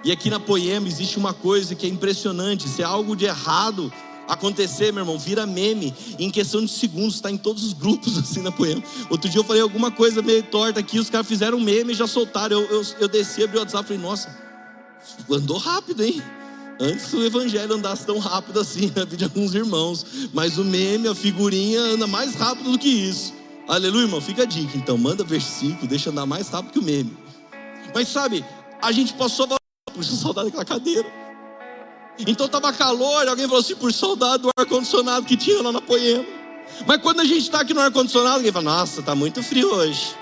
[0.03, 3.93] E aqui na Poema existe uma coisa que é impressionante, se é algo de errado,
[4.27, 5.93] acontecer, meu irmão, vira meme.
[6.17, 8.81] Em questão de segundos, está em todos os grupos assim na poema.
[9.11, 12.07] Outro dia eu falei alguma coisa meio torta aqui, os caras fizeram meme e já
[12.07, 12.59] soltaram.
[12.59, 14.35] Eu, eu, eu desci, abri o WhatsApp e falei, nossa,
[15.29, 16.19] andou rápido, hein?
[16.79, 20.05] Antes o evangelho andasse tão rápido assim na vida de alguns irmãos.
[20.33, 23.33] Mas o meme, a figurinha, anda mais rápido do que isso.
[23.67, 24.21] Aleluia, irmão.
[24.21, 24.77] Fica a dica.
[24.77, 27.17] Então, manda versículo, deixa andar mais rápido que o meme.
[27.93, 28.45] Mas sabe,
[28.81, 29.47] a gente passou
[29.93, 31.07] por saudade daquela cadeira.
[32.19, 35.81] Então estava calor, e alguém falou assim, por saudade do ar-condicionado que tinha lá na
[35.81, 36.25] Poema.
[36.85, 40.15] Mas quando a gente está aqui no ar-condicionado, alguém fala, nossa, está muito frio hoje.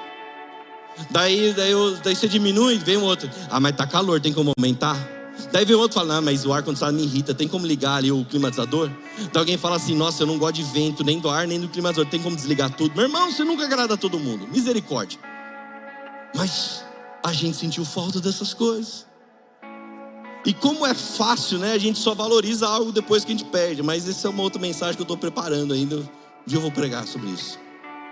[1.09, 5.14] Daí, daí, daí você diminui, vem outro, ah, mas está calor, tem como aumentar?
[5.51, 8.11] Daí vem outro e fala, não, mas o ar-condicionado me irrita, tem como ligar ali
[8.11, 8.89] o climatizador?
[9.19, 11.67] Então alguém fala assim, nossa, eu não gosto de vento, nem do ar, nem do
[11.67, 12.95] climatizador, tem como desligar tudo?
[12.95, 15.19] Meu irmão, você nunca agrada a todo mundo, misericórdia.
[16.35, 16.83] Mas
[17.23, 19.05] a gente sentiu falta dessas coisas.
[20.45, 21.71] E como é fácil, né?
[21.73, 23.81] A gente só valoriza algo depois que a gente perde.
[23.81, 25.95] Mas essa é uma outra mensagem que eu estou preparando ainda.
[25.95, 26.07] Um
[26.45, 27.57] dia eu vou pregar sobre isso.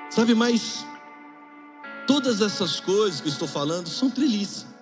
[0.09, 0.83] Sabe, mas
[2.07, 4.72] todas essas coisas que eu estou falando são treliça.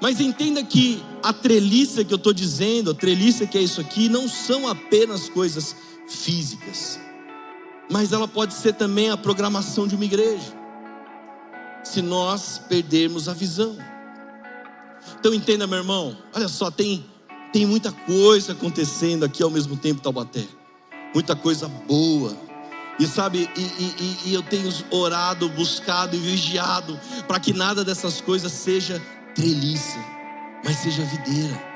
[0.00, 4.08] Mas entenda que a treliça que eu estou dizendo, a treliça que é isso aqui,
[4.08, 5.74] não são apenas coisas
[6.08, 6.98] físicas.
[7.90, 10.58] Mas ela pode ser também a programação de uma igreja.
[11.82, 13.76] Se nós perdermos a visão.
[15.18, 17.04] Então entenda, meu irmão, olha só, tem,
[17.52, 20.46] tem muita coisa acontecendo aqui ao mesmo tempo, Taubaté.
[21.12, 22.36] Muita coisa boa.
[22.98, 28.20] E sabe, e, e, e eu tenho orado, buscado e vigiado para que nada dessas
[28.20, 29.02] coisas seja
[29.34, 29.98] treliça,
[30.64, 31.70] mas seja videira.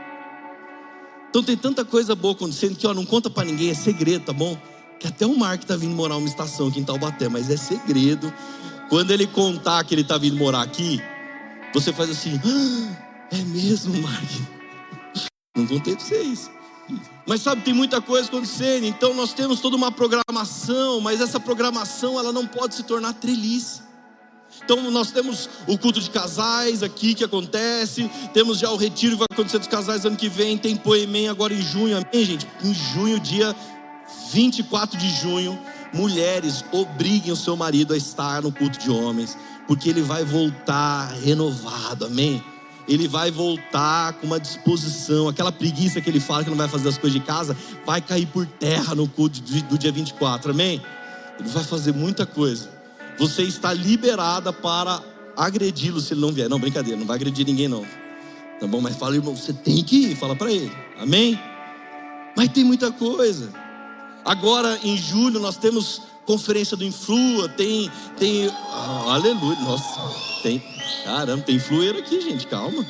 [1.28, 4.32] Então tem tanta coisa boa acontecendo que ó, não conta para ninguém, é segredo, tá
[4.32, 4.56] bom?
[5.00, 8.32] Que até o Mark tá vindo morar uma estação aqui em Taubaté, mas é segredo.
[8.88, 11.00] Quando ele contar que ele tá vindo morar aqui,
[11.72, 14.30] você faz assim, ah, é mesmo, Mark?
[15.56, 16.50] Não contei para vocês.
[17.26, 22.18] Mas sabe, tem muita coisa acontecendo, então nós temos toda uma programação, mas essa programação
[22.18, 23.82] ela não pode se tornar treliça.
[24.62, 29.18] Então nós temos o culto de casais aqui que acontece, temos já o retiro que
[29.18, 32.46] vai acontecer dos casais ano que vem, tem Poemém agora em junho, amém, gente?
[32.62, 33.54] Em junho, dia
[34.32, 35.58] 24 de junho,
[35.92, 39.36] mulheres obriguem o seu marido a estar no culto de homens,
[39.66, 42.42] porque ele vai voltar renovado, amém?
[42.86, 46.88] ele vai voltar com uma disposição, aquela preguiça que ele fala que não vai fazer
[46.88, 50.82] as coisas de casa, vai cair por terra no culto do dia 24, amém?
[51.38, 52.73] Ele vai fazer muita coisa.
[53.18, 55.02] Você está liberada para
[55.36, 56.48] agredi-lo se ele não vier.
[56.48, 57.84] Não, brincadeira, não vai agredir ninguém não.
[58.60, 58.80] Tá bom?
[58.80, 61.38] Mas fala, irmão, você tem que ir, fala para ele, amém?
[62.36, 63.52] Mas tem muita coisa.
[64.24, 70.00] Agora em julho nós temos conferência do Influa, tem, tem, oh, aleluia, nossa,
[70.42, 70.62] tem,
[71.04, 72.84] caramba, tem influeiro aqui, gente, calma.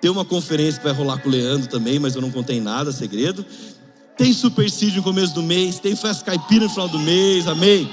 [0.00, 2.92] Tem uma conferência que vai rolar com o Leandro também, mas eu não contei nada,
[2.92, 3.44] segredo.
[4.16, 7.90] Tem supercídio no começo do mês, tem festa caipira no final do mês, amém?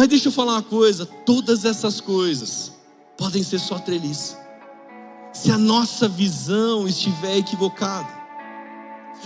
[0.00, 2.72] Mas deixa eu falar uma coisa: todas essas coisas
[3.18, 4.34] podem ser só treliça,
[5.30, 8.08] se a nossa visão estiver equivocada.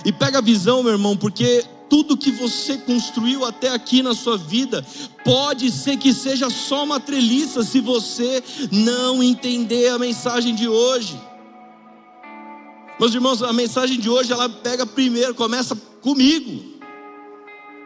[0.04, 4.36] E pega a visão, meu irmão, porque tudo que você construiu até aqui na sua
[4.36, 4.84] vida
[5.24, 11.16] pode ser que seja só uma treliça se você não entender a mensagem de hoje.
[12.98, 16.73] Meus irmãos, a mensagem de hoje ela pega primeiro, começa comigo.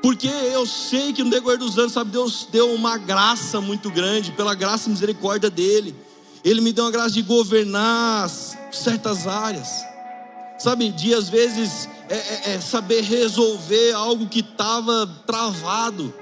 [0.09, 4.33] Porque eu sei que no decorrer dos anos, sabe, Deus deu uma graça muito grande,
[4.33, 5.95] pela graça e misericórdia dele.
[6.43, 8.27] Ele me deu uma graça de governar
[8.73, 9.69] certas áreas.
[10.59, 16.15] Sabe, de às vezes é, é, é saber resolver algo que estava travado.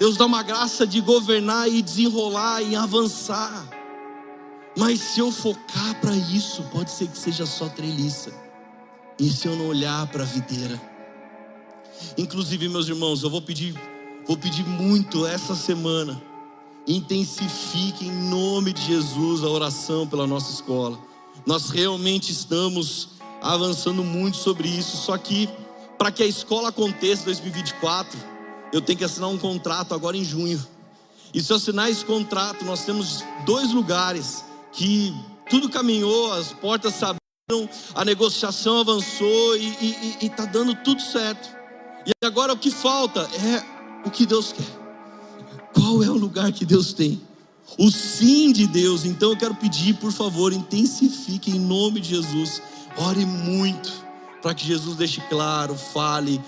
[0.00, 3.68] Deus dá uma graça de governar e desenrolar e avançar.
[4.76, 8.32] Mas se eu focar para isso, pode ser que seja só treliça.
[9.16, 10.97] E se eu não olhar para a videira?
[12.16, 13.74] Inclusive, meus irmãos, eu vou pedir,
[14.26, 16.20] vou pedir muito essa semana.
[16.86, 20.98] Intensifique em nome de Jesus a oração pela nossa escola.
[21.46, 25.48] Nós realmente estamos avançando muito sobre isso, só que
[25.96, 28.18] para que a escola aconteça em 2024,
[28.72, 30.64] eu tenho que assinar um contrato agora em junho.
[31.34, 35.14] E se eu assinar esse contrato, nós temos dois lugares que
[35.50, 41.57] tudo caminhou, as portas se abriram, a negociação avançou e está dando tudo certo.
[42.08, 43.62] E agora o que falta é
[44.02, 44.64] o que Deus quer.
[45.74, 47.20] Qual é o lugar que Deus tem?
[47.78, 49.04] O sim de Deus.
[49.04, 52.62] Então eu quero pedir, por favor, intensifique em nome de Jesus.
[52.96, 53.92] Ore muito
[54.40, 56.40] para que Jesus deixe claro, fale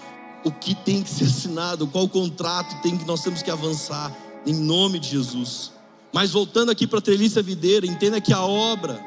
[0.44, 4.55] o que tem que ser assinado, qual contrato tem que nós temos que avançar em
[4.55, 5.73] nome de Jesus.
[6.11, 9.05] Mas voltando aqui para a treliça videira, entenda que a obra,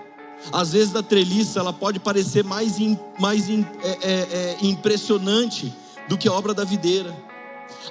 [0.52, 2.76] às vezes da treliça, ela pode parecer mais,
[3.20, 5.74] mais é, é, é, impressionante
[6.08, 7.16] do que a obra da videira.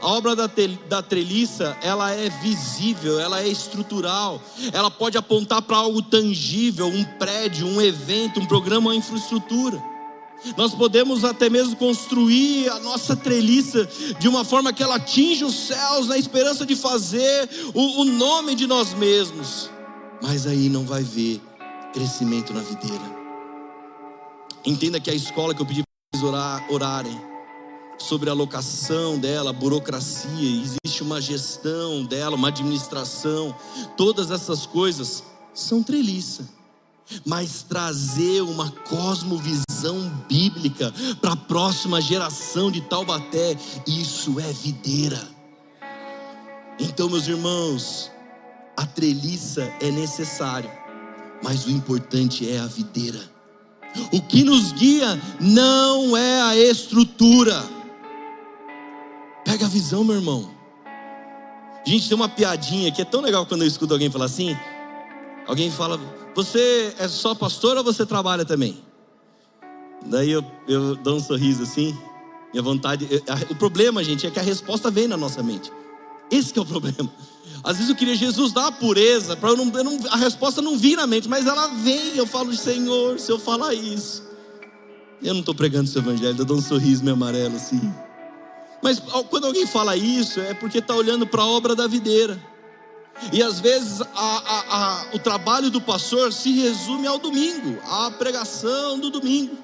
[0.01, 0.51] A obra da,
[0.89, 4.41] da treliça, ela é visível, ela é estrutural,
[4.73, 9.83] ela pode apontar para algo tangível, um prédio, um evento, um programa, uma infraestrutura.
[10.57, 15.55] Nós podemos até mesmo construir a nossa treliça de uma forma que ela atinja os
[15.55, 19.71] céus, na esperança de fazer o, o nome de nós mesmos,
[20.21, 21.41] mas aí não vai ver
[21.93, 23.23] crescimento na videira.
[24.65, 27.32] Entenda que a escola que eu pedi para vocês orar, orarem,
[28.03, 33.55] sobre a locação dela, a burocracia, existe uma gestão dela, uma administração,
[33.97, 35.23] todas essas coisas
[35.55, 36.49] são treliça.
[37.25, 45.21] Mas trazer uma cosmovisão bíblica para a próxima geração de Taubaté, isso é videira.
[46.81, 48.11] Então, meus irmãos,
[48.77, 50.71] a treliça é necessário,
[51.43, 53.21] mas o importante é a videira.
[54.11, 57.82] O que nos guia não é a estrutura
[59.45, 60.51] Pega a visão, meu irmão.
[61.85, 64.57] Gente, tem uma piadinha que é tão legal quando eu escuto alguém falar assim.
[65.47, 66.01] Alguém fala,
[66.35, 68.79] você é só pastor ou você trabalha também?
[70.07, 71.97] Daí eu, eu dou um sorriso assim.
[72.53, 73.07] Minha vontade.
[73.11, 75.73] Eu, a, o problema, gente, é que a resposta vem na nossa mente.
[76.31, 77.13] Esse é o problema.
[77.65, 80.97] Às vezes eu queria Jesus dar a pureza, para não, não, a resposta não vir
[80.97, 82.17] na mente, mas ela vem.
[82.17, 84.23] Eu falo, Senhor, se eu falar isso.
[85.23, 87.81] Eu não estou pregando esse evangelho, eu dou um sorriso meio amarelo assim.
[88.83, 92.39] Mas quando alguém fala isso, é porque está olhando para a obra da videira.
[93.33, 98.11] E às vezes a, a, a, o trabalho do pastor se resume ao domingo, à
[98.11, 99.57] pregação do domingo.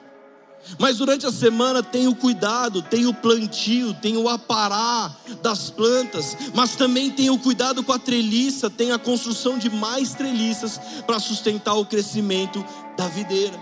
[0.78, 6.36] Mas durante a semana tem o cuidado, tem o plantio, tem o aparar das plantas,
[6.54, 11.18] mas também tem o cuidado com a treliça, tem a construção de mais treliças para
[11.18, 12.64] sustentar o crescimento
[12.96, 13.58] da videira.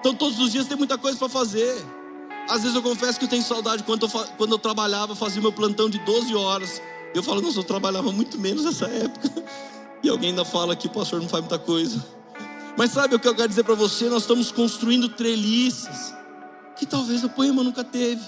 [0.00, 1.82] Então todos os dias tem muita coisa para fazer.
[2.48, 5.52] Às vezes eu confesso que eu tenho saudade quando eu, quando eu trabalhava, fazia meu
[5.52, 6.80] plantão de 12 horas.
[7.14, 9.30] Eu falo, nossa, eu trabalhava muito menos nessa época.
[10.02, 12.04] E alguém ainda fala que o pastor não faz muita coisa.
[12.76, 14.06] Mas sabe o que eu quero dizer para você?
[14.10, 16.14] Nós estamos construindo treliças
[16.76, 18.20] que talvez o poema nunca teve.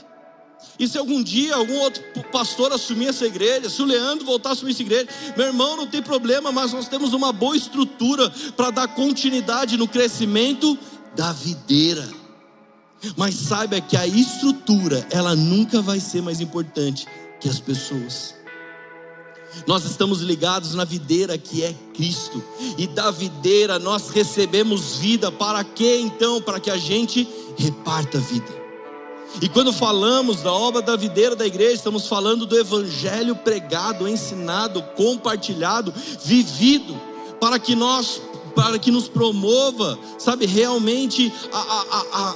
[0.79, 2.02] E se algum dia algum outro
[2.33, 5.87] pastor assumir essa igreja, se o Leandro voltar a assumir essa igreja, meu irmão, não
[5.87, 10.79] tem problema, mas nós temos uma boa estrutura para dar continuidade no crescimento
[11.14, 12.09] da videira.
[13.17, 17.07] Mas saiba que a estrutura, ela nunca vai ser mais importante
[17.41, 18.35] que as pessoas.
[19.67, 22.42] Nós estamos ligados na videira que é Cristo,
[22.77, 26.42] e da videira nós recebemos vida, para que então?
[26.42, 27.27] Para que a gente
[27.57, 28.67] reparta vida.
[29.40, 34.83] E quando falamos da obra da videira da igreja, estamos falando do evangelho pregado, ensinado,
[34.94, 35.92] compartilhado,
[36.25, 36.99] vivido,
[37.40, 38.21] para que nós,
[38.55, 42.35] para que nos promova, sabe, realmente a, a, a,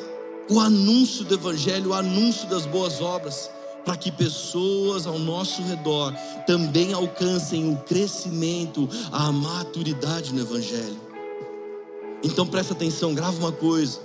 [0.50, 3.48] o anúncio do Evangelho, o anúncio das boas obras,
[3.84, 6.12] para que pessoas ao nosso redor
[6.46, 11.00] também alcancem o crescimento, a maturidade no Evangelho.
[12.22, 14.00] Então presta atenção, grava uma coisa: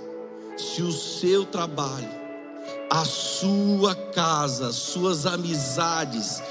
[0.56, 2.15] se o seu trabalho
[2.90, 6.42] a sua casa, suas amizades,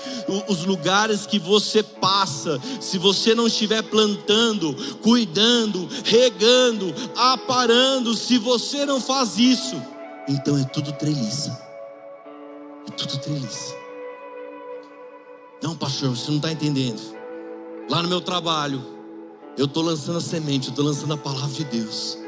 [0.47, 8.85] os lugares que você passa, se você não estiver plantando, cuidando, regando, aparando, se você
[8.85, 9.81] não faz isso,
[10.27, 11.57] então é tudo treliça.
[12.87, 13.73] É tudo treliça.
[15.61, 17.01] Não, pastor, você não está entendendo.
[17.89, 18.83] Lá no meu trabalho,
[19.57, 22.24] eu estou lançando a semente, eu estou lançando a palavra de Deus.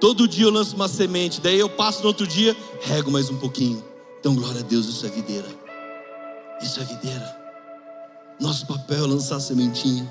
[0.00, 3.36] Todo dia eu lanço uma semente, daí eu passo no outro dia, rego mais um
[3.36, 3.82] pouquinho.
[4.20, 5.48] Então, glória a Deus, isso é videira.
[6.62, 7.36] Isso é videira.
[8.40, 10.10] Nosso papel é lançar a sementinha.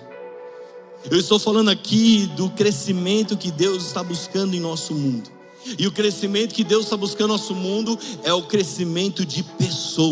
[1.09, 5.29] Eu estou falando aqui do crescimento que Deus está buscando em nosso mundo.
[5.77, 10.11] E o crescimento que Deus está buscando no nosso mundo é o crescimento de pessoas.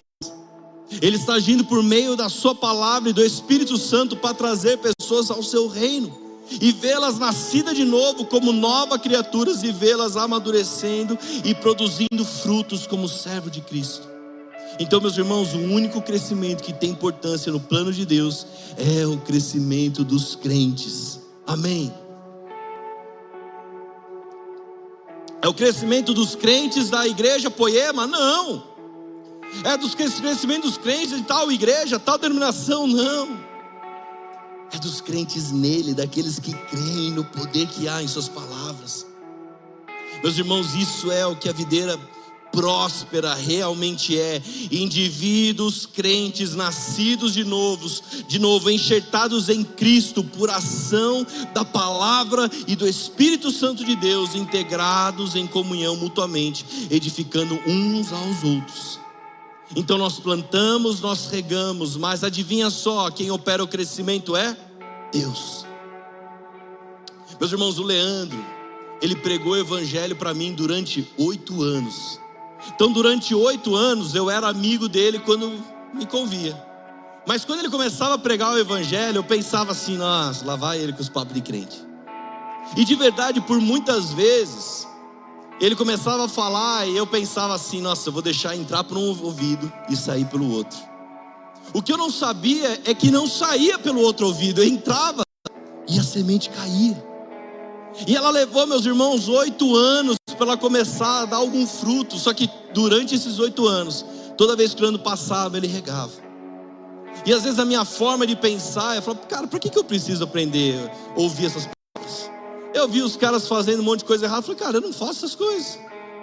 [1.01, 5.29] Ele está agindo por meio da Sua palavra e do Espírito Santo para trazer pessoas
[5.29, 6.24] ao seu reino
[6.61, 13.07] e vê-las nascidas de novo como novas criaturas e vê-las amadurecendo e produzindo frutos como
[13.07, 14.07] servo de Cristo.
[14.79, 18.45] Então, meus irmãos, o único crescimento que tem importância no plano de Deus
[18.77, 21.19] é o crescimento dos crentes.
[21.47, 21.93] Amém.
[25.41, 28.05] É o crescimento dos crentes da igreja Poema?
[28.05, 28.63] Não.
[29.63, 32.85] É dos crescimento dos crentes de tal igreja, tal denominação?
[32.85, 33.44] Não
[34.75, 39.05] é dos crentes nele, daqueles que creem no poder que há em Suas palavras.
[40.21, 41.97] Meus irmãos, isso é o que a videira
[42.51, 44.41] próspera realmente é.
[44.69, 52.75] Indivíduos crentes, nascidos de novos, de novo, enxertados em Cristo por ação da palavra e
[52.75, 58.99] do Espírito Santo de Deus, integrados em comunhão mutuamente, edificando uns aos outros.
[59.73, 64.55] Então nós plantamos, nós regamos, mas adivinha só, quem opera o crescimento é
[65.15, 65.65] Deus.
[67.39, 68.37] Meus irmãos, o Leandro,
[69.01, 72.19] ele pregou o evangelho para mim durante oito anos.
[72.67, 75.63] Então, durante oito anos, eu era amigo dele quando
[75.93, 76.55] me convia.
[77.25, 80.91] Mas quando ele começava a pregar o evangelho, eu pensava assim: nossa, lá vai ele
[80.91, 81.81] com os papos de crente.
[82.75, 84.85] E de verdade, por muitas vezes,
[85.61, 89.07] ele começava a falar e eu pensava assim: nossa, eu vou deixar entrar por um
[89.23, 90.77] ouvido e sair pelo outro.
[91.75, 95.23] O que eu não sabia é que não saía pelo outro ouvido, entrava
[95.85, 97.03] e a semente caía.
[98.07, 102.17] E ela levou, meus irmãos, oito anos para ela começar a dar algum fruto.
[102.17, 104.05] Só que durante esses oito anos,
[104.37, 106.13] toda vez que o ano passava, ele regava.
[107.25, 109.83] E às vezes a minha forma de pensar, eu falo, cara, por que, que eu
[109.83, 110.79] preciso aprender,
[111.13, 111.67] ouvir essas
[112.73, 114.39] eu vi os caras fazendo um monte de coisa errada.
[114.39, 115.77] Eu falei, cara, eu não faço essas coisas.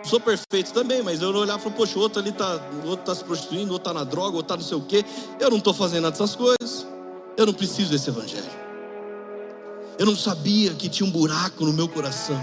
[0.05, 3.07] Sou perfeito também, mas eu olhar e falar, poxa, o outro ali tá, o outro
[3.07, 5.05] tá se prostituindo, o outro tá na droga, o outro tá não sei o quê.
[5.39, 6.87] Eu não estou fazendo nada dessas coisas.
[7.37, 8.51] Eu não preciso desse evangelho.
[9.99, 12.41] Eu não sabia que tinha um buraco no meu coração.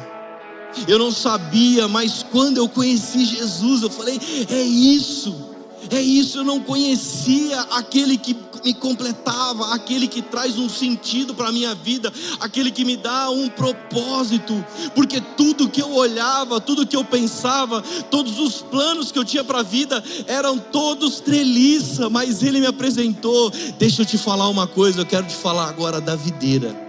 [0.87, 5.48] Eu não sabia, mas quando eu conheci Jesus, eu falei: é isso.
[5.91, 11.49] É isso, eu não conhecia aquele que me completava, aquele que traz um sentido para
[11.49, 14.53] a minha vida, aquele que me dá um propósito,
[14.93, 17.81] porque tudo que eu olhava, tudo que eu pensava,
[18.11, 22.67] todos os planos que eu tinha para a vida eram todos treliça, mas ele me
[22.67, 23.51] apresentou.
[23.79, 26.87] Deixa eu te falar uma coisa, eu quero te falar agora da videira.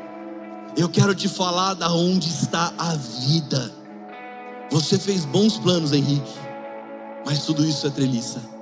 [0.76, 3.72] Eu quero te falar da onde está a vida.
[4.70, 6.30] Você fez bons planos, Henrique,
[7.24, 8.59] mas tudo isso é treliça.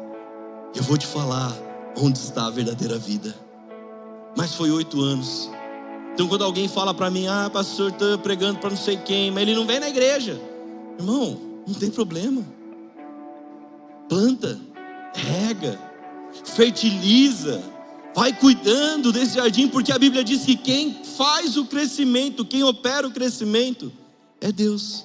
[0.75, 1.53] Eu vou te falar
[1.97, 3.35] onde está a verdadeira vida.
[4.37, 5.51] Mas foi oito anos.
[6.15, 9.43] Então, quando alguém fala para mim, ah, pastor, estou pregando para não sei quem, mas
[9.43, 10.41] ele não vem na igreja,
[10.99, 12.45] irmão, não tem problema.
[14.09, 14.59] Planta,
[15.15, 15.79] rega,
[16.45, 17.63] fertiliza,
[18.15, 23.07] vai cuidando desse jardim, porque a Bíblia diz que quem faz o crescimento, quem opera
[23.07, 23.93] o crescimento,
[24.41, 25.05] é Deus.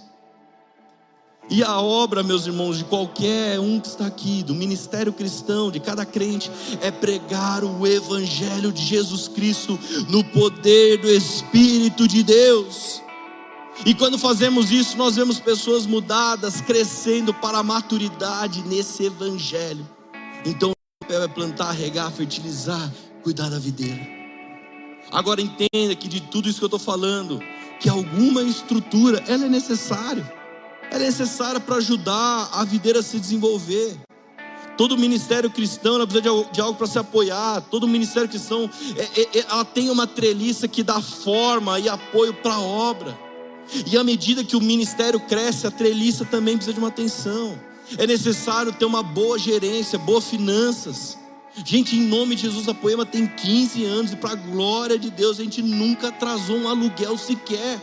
[1.49, 5.79] E a obra, meus irmãos, de qualquer um que está aqui, do ministério cristão, de
[5.79, 6.49] cada crente,
[6.81, 9.77] é pregar o Evangelho de Jesus Cristo
[10.07, 13.01] no poder do Espírito de Deus.
[13.85, 19.87] E quando fazemos isso, nós vemos pessoas mudadas, crescendo para a maturidade nesse Evangelho.
[20.45, 20.75] Então, o
[21.05, 22.91] papel é plantar, regar, fertilizar,
[23.21, 24.01] cuidar da videira.
[25.11, 27.41] Agora entenda que de tudo isso que eu estou falando,
[27.81, 30.42] que alguma estrutura, ela é necessária
[30.93, 33.97] é necessária para ajudar a videira a se desenvolver.
[34.77, 36.21] Todo ministério cristão precisa
[36.51, 37.61] de algo para se apoiar.
[37.61, 42.33] Todo ministério cristão é, é, é, ela tem uma treliça que dá forma e apoio
[42.35, 43.17] para a obra.
[43.87, 47.59] E à medida que o ministério cresce, a treliça também precisa de uma atenção.
[47.97, 51.17] É necessário ter uma boa gerência, boas finanças.
[51.65, 55.09] Gente, em nome de Jesus, a Poema tem 15 anos e para a glória de
[55.09, 57.81] Deus, a gente nunca atrasou um aluguel sequer.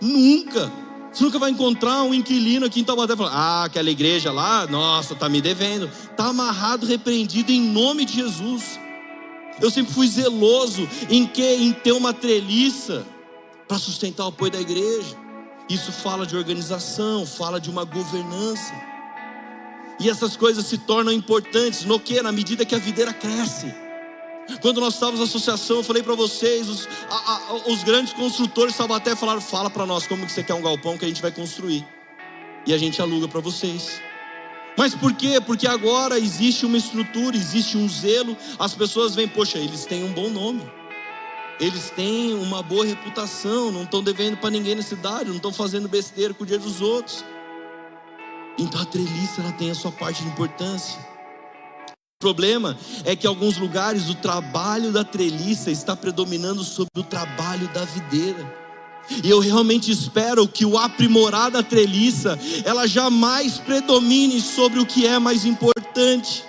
[0.00, 0.87] Nunca.
[1.18, 5.16] Você nunca vai encontrar um inquilino aqui em Taubaté falando: Ah, aquela igreja lá, nossa,
[5.16, 5.90] tá me devendo.
[6.16, 8.78] Tá amarrado, repreendido em nome de Jesus.
[9.60, 13.04] Eu sempre fui zeloso em que em ter uma treliça
[13.66, 15.16] para sustentar o apoio da igreja.
[15.68, 18.72] Isso fala de organização, fala de uma governança.
[19.98, 22.22] E essas coisas se tornam importantes no que?
[22.22, 23.74] Na medida que a videira cresce.
[24.60, 28.74] Quando nós estávamos na associação, eu falei para vocês, os, a, a, os, grandes construtores
[28.74, 31.30] Sabaté falaram: fala para nós como que você quer um galpão que a gente vai
[31.30, 31.86] construir.
[32.66, 34.00] E a gente aluga para vocês.
[34.76, 35.40] Mas por quê?
[35.40, 38.36] Porque agora existe uma estrutura, existe um zelo.
[38.58, 40.62] As pessoas veem, poxa, eles têm um bom nome.
[41.60, 45.88] Eles têm uma boa reputação, não estão devendo para ninguém na cidade, não estão fazendo
[45.88, 47.24] besteira com o dia dos outros.
[48.56, 51.07] Então a treliça ela tem a sua parte de importância.
[52.20, 57.04] O problema é que em alguns lugares o trabalho da treliça está predominando sobre o
[57.04, 58.56] trabalho da videira.
[59.22, 65.06] E eu realmente espero que o aprimorar da treliça, ela jamais predomine sobre o que
[65.06, 66.44] é mais importante,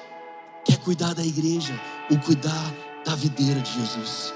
[0.65, 2.73] que é cuidar da igreja, o cuidar
[3.05, 4.33] da videira de Jesus.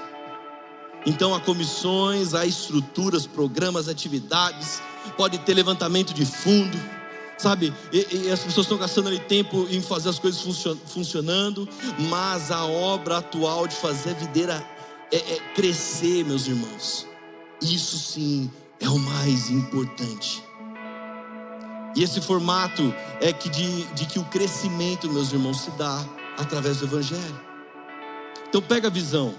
[1.04, 4.80] Então há comissões, há estruturas, programas, atividades,
[5.16, 6.78] pode ter levantamento de fundo
[7.44, 7.74] sabe?
[7.92, 10.40] E, e, as pessoas estão gastando ali tempo em fazer as coisas
[10.86, 11.68] funcionando,
[12.08, 14.66] mas a obra atual de fazer a videira
[15.12, 17.06] é, é crescer, meus irmãos.
[17.60, 20.42] Isso sim é o mais importante.
[21.94, 26.02] E esse formato é que de, de que o crescimento, meus irmãos, se dá
[26.38, 27.40] através do Evangelho.
[28.48, 29.34] Então pega a visão.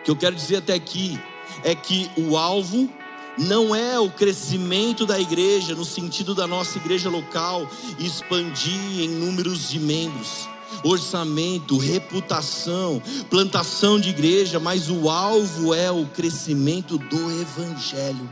[0.00, 1.18] O que eu quero dizer até aqui
[1.64, 2.92] é que o alvo
[3.38, 7.68] não é o crescimento da igreja no sentido da nossa igreja local
[7.98, 10.48] expandir em números de membros,
[10.82, 18.28] orçamento, reputação, plantação de igreja, mas o alvo é o crescimento do evangelho.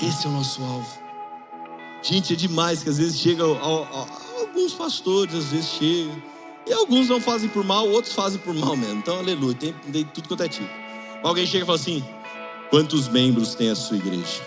[0.00, 1.08] Esse é o nosso alvo.
[2.02, 6.22] Gente, é demais que às vezes chega alguns pastores, às vezes chegam,
[6.66, 8.98] e alguns não fazem por mal, outros fazem por mal mesmo.
[8.98, 10.68] Então, aleluia, tem, tem tudo quanto é tipo.
[11.22, 12.04] Alguém chega e fala assim:
[12.70, 14.42] Quantos membros tem a sua igreja?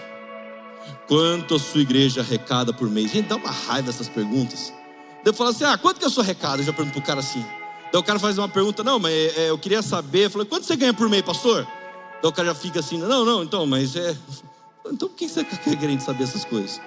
[1.08, 3.12] Quanto a sua igreja arrecada por mês?
[3.12, 4.74] Gente, dá uma raiva essas perguntas.
[5.26, 6.62] Eu falo assim: ah, quanto que é a sua arrecada?
[6.62, 7.44] Eu já pergunto pro cara assim.
[7.92, 10.26] Daí o cara faz uma pergunta: não, mas é, eu queria saber.
[10.26, 11.68] Eu falei: quanto você ganha por mês, pastor?
[12.22, 14.16] Daí o cara já fica assim: não, não, então, mas é.
[14.86, 16.80] Então por que você está querendo saber essas coisas?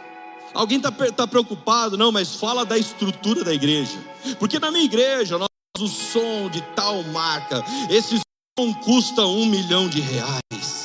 [0.53, 1.99] Alguém está tá preocupado?
[1.99, 3.99] Não, mas fala da estrutura da igreja.
[4.39, 5.49] Porque na minha igreja, nós
[5.81, 8.21] o som de tal marca, esse
[8.57, 10.84] som custa um milhão de reais.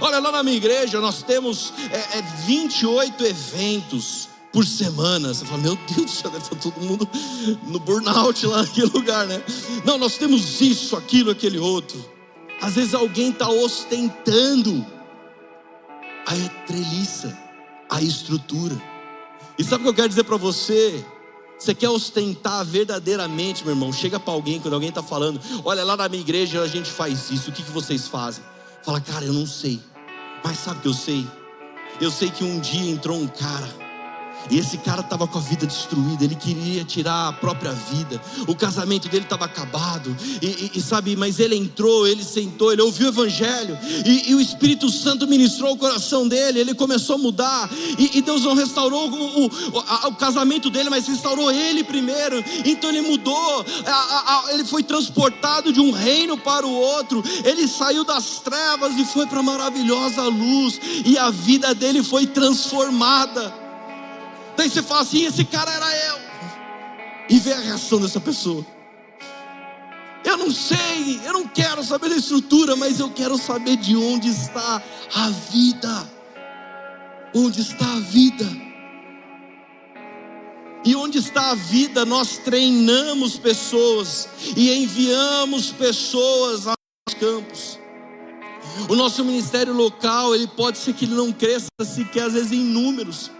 [0.00, 5.34] Olha, lá na minha igreja nós temos é, é 28 eventos por semana.
[5.34, 7.08] Você fala, meu Deus do céu, deve estar todo mundo
[7.66, 9.42] no burnout lá naquele lugar, né?
[9.84, 12.02] Não, nós temos isso, aquilo, aquele outro.
[12.62, 14.86] Às vezes alguém está ostentando
[16.26, 17.36] a treliça,
[17.90, 18.80] a estrutura.
[19.58, 21.04] E sabe o que eu quero dizer para você?
[21.58, 23.92] Você quer ostentar verdadeiramente, meu irmão?
[23.92, 27.30] Chega para alguém, quando alguém está falando, olha, lá na minha igreja a gente faz
[27.30, 28.42] isso, o que, que vocês fazem?
[28.84, 29.80] Fala, cara, eu não sei.
[30.44, 31.26] Mas sabe o que eu sei?
[32.02, 33.83] Eu sei que um dia entrou um cara
[34.50, 38.20] e esse cara estava com a vida destruída, ele queria tirar a própria vida.
[38.46, 40.14] O casamento dele estava acabado.
[40.42, 43.78] E, e, e, sabe, mas ele entrou, ele sentou, ele ouviu o evangelho.
[44.04, 46.60] E, e, o Espírito Santo ministrou o coração dele.
[46.60, 47.70] Ele começou a mudar.
[47.98, 52.42] E, Deus não restaurou o, o, o, o, casamento dele, mas restaurou ele primeiro.
[52.64, 53.64] Então ele mudou.
[53.86, 57.22] A, a, a, ele foi transportado de um reino para o outro.
[57.44, 60.80] Ele saiu das trevas e foi para a maravilhosa luz.
[61.04, 63.63] E a vida dele foi transformada.
[64.56, 66.18] Daí você fala assim: esse cara era eu.
[67.28, 68.64] E vê a reação dessa pessoa.
[70.24, 74.28] Eu não sei, eu não quero saber da estrutura, mas eu quero saber de onde
[74.28, 74.82] está
[75.14, 76.10] a vida.
[77.34, 78.46] Onde está a vida?
[80.84, 87.78] E onde está a vida, nós treinamos pessoas e enviamos pessoas aos campos.
[88.88, 92.62] O nosso ministério local, ele pode ser que ele não cresça sequer às vezes em
[92.62, 93.30] números,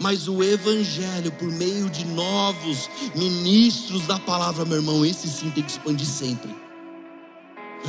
[0.00, 5.62] mas o Evangelho, por meio de novos ministros da palavra, meu irmão, esse sim tem
[5.62, 6.54] que expandir sempre.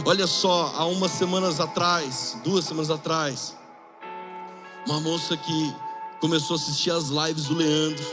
[0.05, 3.55] Olha só, há umas semanas atrás, duas semanas atrás,
[4.85, 5.75] uma moça que
[6.19, 8.05] começou a assistir as lives do Leandro,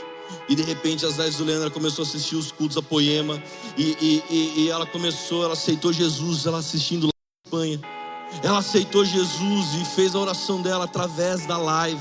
[0.48, 3.42] e de repente as lives do Leandro começou a assistir os cultos a poema,
[3.76, 7.80] e, e, e, ela começou, ela aceitou Jesus, ela assistindo lá na Espanha.
[8.42, 12.00] Ela aceitou Jesus e fez a oração dela através da live.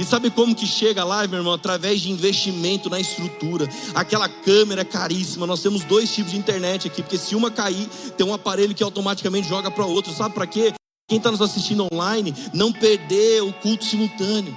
[0.00, 1.52] E sabe como que chega lá, meu irmão?
[1.52, 3.68] Através de investimento na estrutura.
[3.94, 5.46] Aquela câmera é caríssima.
[5.46, 7.86] Nós temos dois tipos de internet aqui, porque se uma cair,
[8.16, 10.12] tem um aparelho que automaticamente joga para outro.
[10.12, 10.72] Sabe para quê?
[11.10, 14.56] quem está nos assistindo online, não perder o culto simultâneo.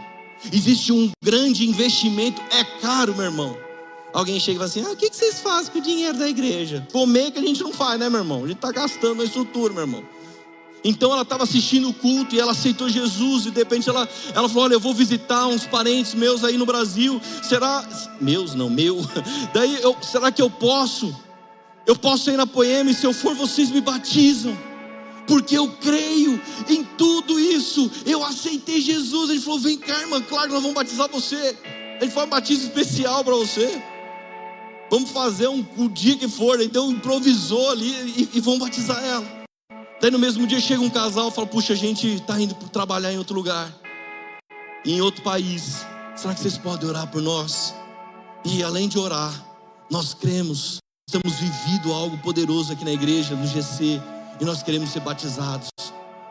[0.52, 3.58] Existe um grande investimento, é caro, meu irmão.
[4.14, 6.88] Alguém chega e fala assim: ah, o que vocês fazem com o dinheiro da igreja?
[6.94, 8.44] Comer que a gente não faz, né, meu irmão?
[8.44, 10.04] A gente está gastando a estrutura, meu irmão.
[10.84, 14.50] Então ela estava assistindo o culto e ela aceitou Jesus e de repente ela, ela
[14.50, 17.22] falou: Olha, eu vou visitar uns parentes meus aí no Brasil.
[17.42, 17.88] Será.
[18.20, 19.00] Meus, não, meu.
[19.54, 21.16] Daí eu, será que eu posso?
[21.86, 24.58] Eu posso ir na Poema e se eu for, vocês me batizam.
[25.26, 27.90] Porque eu creio em tudo isso.
[28.06, 29.32] Eu aceitei Jesus.
[29.32, 31.58] Gente falou: Vem cá, irmã, claro nós vamos batizar você.
[32.02, 33.82] Gente faz um batismo especial para você.
[34.92, 36.60] Vamos fazer um, o dia que for.
[36.62, 39.43] Então improvisou ali e, e vamos batizar ela.
[40.04, 43.14] Daí no mesmo dia chega um casal e fala: Puxa, a gente está indo trabalhar
[43.14, 43.74] em outro lugar,
[44.86, 45.86] em outro país.
[46.14, 47.74] Será que vocês podem orar por nós?
[48.44, 49.34] E além de orar,
[49.90, 54.02] nós cremos, estamos vivendo algo poderoso aqui na igreja, no GC,
[54.42, 55.70] e nós queremos ser batizados.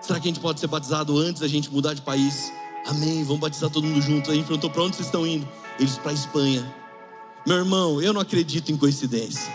[0.03, 2.53] Será que a gente pode ser batizado antes da gente mudar de país?
[2.87, 4.31] Amém, vamos batizar todo mundo junto.
[4.31, 5.49] A gente perguntou: para onde vocês estão indo?
[5.81, 6.75] Eles para a Espanha.
[7.47, 9.51] Meu irmão, eu não acredito em coincidência.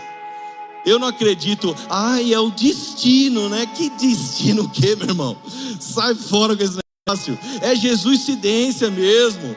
[0.86, 3.66] Eu não acredito, ai, é o destino, né?
[3.66, 5.36] Que destino o quê, meu irmão?
[5.80, 7.38] Sai fora com esse negócio.
[7.60, 9.56] É Jesuscidência mesmo.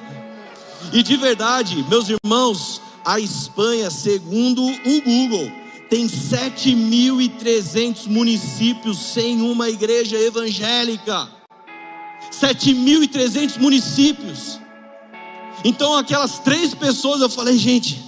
[0.91, 5.49] E de verdade, meus irmãos, a Espanha, segundo o Google,
[5.89, 11.29] tem 7.300 municípios sem uma igreja evangélica.
[12.31, 14.59] 7.300 municípios.
[15.63, 18.03] Então, aquelas três pessoas, eu falei, gente,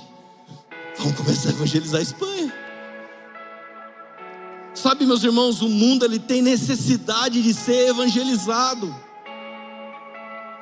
[0.98, 2.63] vamos começar a evangelizar a Espanha.
[4.74, 8.94] Sabe, meus irmãos, o mundo ele tem necessidade de ser evangelizado.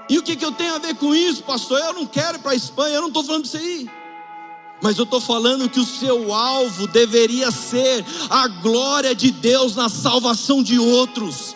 [0.09, 1.79] E o que, que eu tenho a ver com isso, pastor?
[1.79, 3.91] Eu não quero ir para a Espanha, eu não estou falando para você ir.
[4.81, 9.87] Mas eu estou falando que o seu alvo deveria ser a glória de Deus na
[9.87, 11.55] salvação de outros.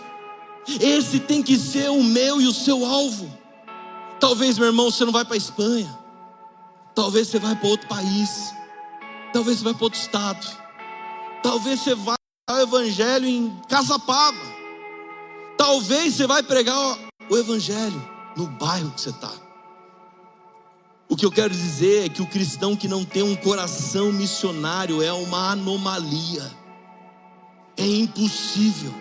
[0.80, 3.30] Esse tem que ser o meu e o seu alvo.
[4.20, 6.00] Talvez, meu irmão, você não vai para a Espanha.
[6.94, 8.54] Talvez você vai para outro país.
[9.34, 10.48] Talvez você vai para outro estado.
[11.44, 12.16] Talvez você vá
[12.48, 14.38] o evangelho em Casapava.
[15.58, 16.98] Talvez você vai pregar
[17.30, 19.32] o evangelho no bairro que você está.
[21.10, 25.02] O que eu quero dizer é que o cristão que não tem um coração missionário
[25.02, 26.52] é uma anomalia.
[27.78, 28.94] É impossível.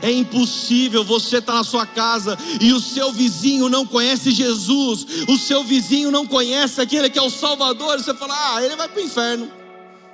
[0.00, 5.26] É impossível você estar tá na sua casa e o seu vizinho não conhece Jesus,
[5.28, 8.76] o seu vizinho não conhece aquele que é o Salvador, e você fala, ah, ele
[8.76, 9.59] vai para o inferno.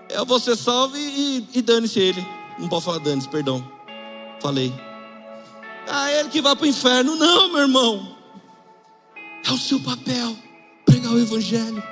[0.08, 2.26] É você salve e, e dane-se ele.
[2.58, 3.66] Não pode falar dane-se, perdão.
[4.40, 4.72] Falei.
[5.88, 7.16] Ah, ele que vai para o inferno.
[7.16, 8.16] Não, meu irmão.
[9.44, 10.36] É o seu papel
[10.84, 11.82] pregar o Evangelho.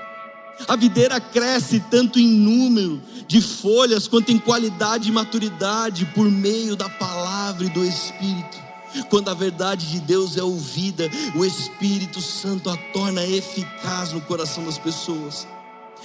[0.69, 6.77] A videira cresce tanto em número de folhas quanto em qualidade e maturidade por meio
[6.77, 8.63] da palavra e do Espírito.
[9.11, 14.65] Quando a verdade de Deus é ouvida, o Espírito Santo a torna eficaz no coração
[14.65, 15.47] das pessoas.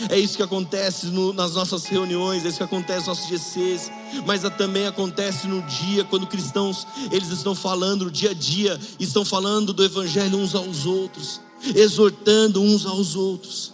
[0.07, 3.91] É isso que acontece no, nas nossas reuniões, é isso que acontece nos nossos GCs,
[4.25, 9.25] mas também acontece no dia quando cristãos eles estão falando no dia a dia, estão
[9.25, 11.41] falando do evangelho uns aos outros,
[11.75, 13.73] exortando uns aos outros.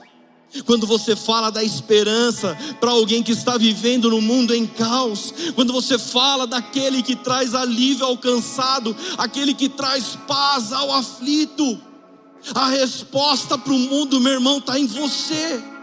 [0.66, 5.74] Quando você fala da esperança para alguém que está vivendo no mundo em caos, quando
[5.74, 11.80] você fala daquele que traz alívio ao cansado, aquele que traz paz ao aflito,
[12.54, 15.75] a resposta para o mundo, meu irmão, está em você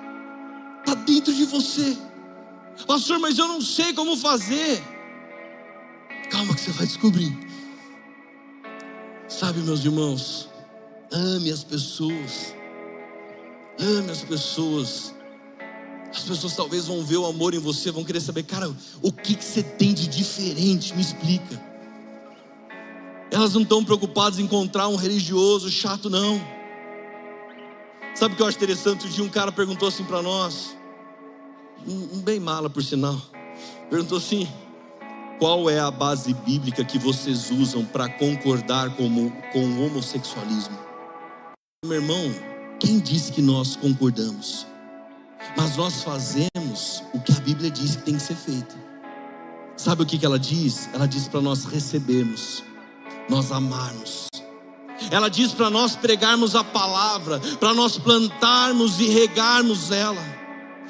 [0.82, 1.96] está dentro de você.
[2.86, 4.82] Pastor, mas eu não sei como fazer.
[6.30, 7.38] Calma que você vai descobrir.
[9.28, 10.48] Sabe, meus irmãos,
[11.10, 12.54] ame as pessoas.
[13.78, 15.14] Ame as pessoas.
[16.10, 18.70] As pessoas talvez vão ver o amor em você, vão querer saber, cara,
[19.00, 20.94] o que, que você tem de diferente?
[20.94, 21.72] Me explica.
[23.30, 26.38] Elas não estão preocupadas em encontrar um religioso chato, não.
[28.14, 29.06] Sabe o que eu acho interessante?
[29.06, 30.76] Um dia um cara perguntou assim para nós,
[31.86, 33.20] um, bem mala por sinal,
[33.88, 34.46] perguntou assim:
[35.38, 40.78] qual é a base bíblica que vocês usam para concordar com, com o homossexualismo?
[41.84, 42.32] Meu irmão,
[42.78, 44.66] quem disse que nós concordamos?
[45.56, 48.76] Mas nós fazemos o que a Bíblia diz que tem que ser feito.
[49.76, 50.88] Sabe o que, que ela diz?
[50.94, 52.62] Ela diz para nós recebermos,
[53.28, 54.28] nós amarmos,
[55.10, 60.22] ela diz para nós pregarmos a palavra, para nós plantarmos e regarmos ela.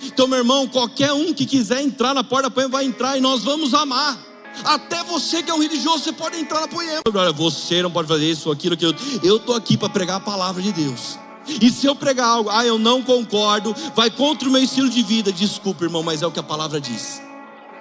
[0.02, 3.20] Então, meu irmão, qualquer um que quiser entrar na porta da poema vai entrar e
[3.20, 4.18] nós vamos amar.
[4.64, 7.00] Até você que é um religioso, você pode entrar na poema.
[7.14, 8.94] Olha, você não pode fazer isso, aquilo, aquilo.
[9.22, 11.18] Eu estou aqui para pregar a palavra de Deus.
[11.48, 15.02] E se eu pregar algo, ah, eu não concordo, vai contra o meu estilo de
[15.02, 17.20] vida, desculpa, irmão, mas é o que a palavra diz.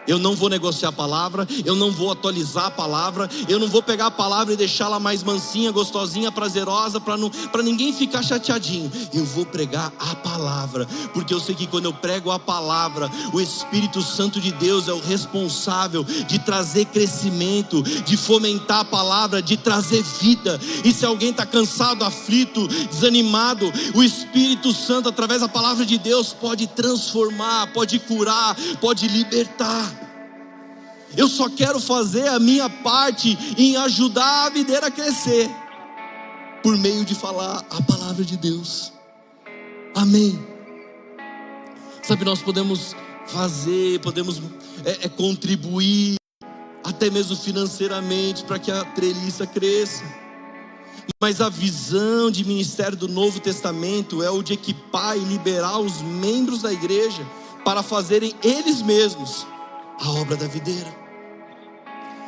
[0.08, 3.84] Eu não vou negociar a palavra, eu não vou atualizar a palavra, eu não vou
[3.84, 8.92] pegar a palavra e deixá-la mais mansinha, gostosinha, prazerosa, para ninguém ficar chateadinho.
[9.14, 13.40] Eu vou pregar a palavra, porque eu sei que quando eu prego a palavra, o
[13.40, 19.56] Espírito Santo de Deus é o responsável de trazer crescimento, de fomentar a palavra, de
[19.58, 20.60] trazer vida.
[20.84, 26.34] E se alguém está cansado, aflito, desanimado, o Espírito Santo, através da palavra de Deus,
[26.34, 30.01] pode transformar, pode curar, pode libertar.
[31.16, 35.50] Eu só quero fazer a minha parte em ajudar a videira a crescer,
[36.64, 38.94] por meio de falar a palavra de Deus.
[39.96, 40.40] Amém.
[42.02, 42.96] Sabe, nós podemos
[43.28, 44.42] fazer, podemos
[44.86, 46.16] é, é, contribuir,
[46.84, 50.04] até mesmo financeiramente, para que a treliça cresça.
[51.20, 56.02] Mas a visão de ministério do Novo Testamento é o de equipar e liberar os
[56.02, 57.26] membros da igreja
[57.64, 59.46] para fazerem eles mesmos
[60.00, 61.01] a obra da videira.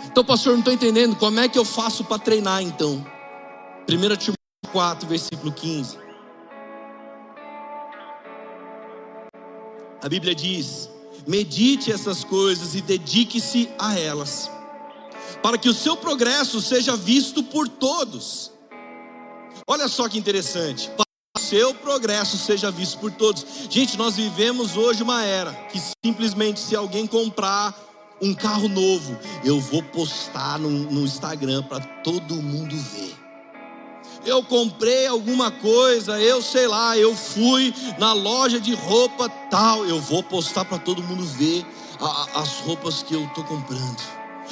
[0.05, 3.05] Então, pastor, não estou entendendo como é que eu faço para treinar então.
[3.89, 4.33] 1 Timóteo
[4.71, 5.97] 4, versículo 15.
[10.01, 10.89] A Bíblia diz:
[11.27, 14.51] medite essas coisas e dedique-se a elas,
[15.41, 18.51] para que o seu progresso seja visto por todos.
[19.65, 23.45] Olha só que interessante, para que o seu progresso seja visto por todos.
[23.69, 27.73] Gente, nós vivemos hoje uma era que simplesmente se alguém comprar
[28.21, 33.23] um carro novo, eu vou postar no, no Instagram para todo mundo ver.
[34.25, 39.99] Eu comprei alguma coisa, eu sei lá, eu fui na loja de roupa tal, eu
[39.99, 41.65] vou postar para todo mundo ver
[41.99, 43.97] a, as roupas que eu estou comprando,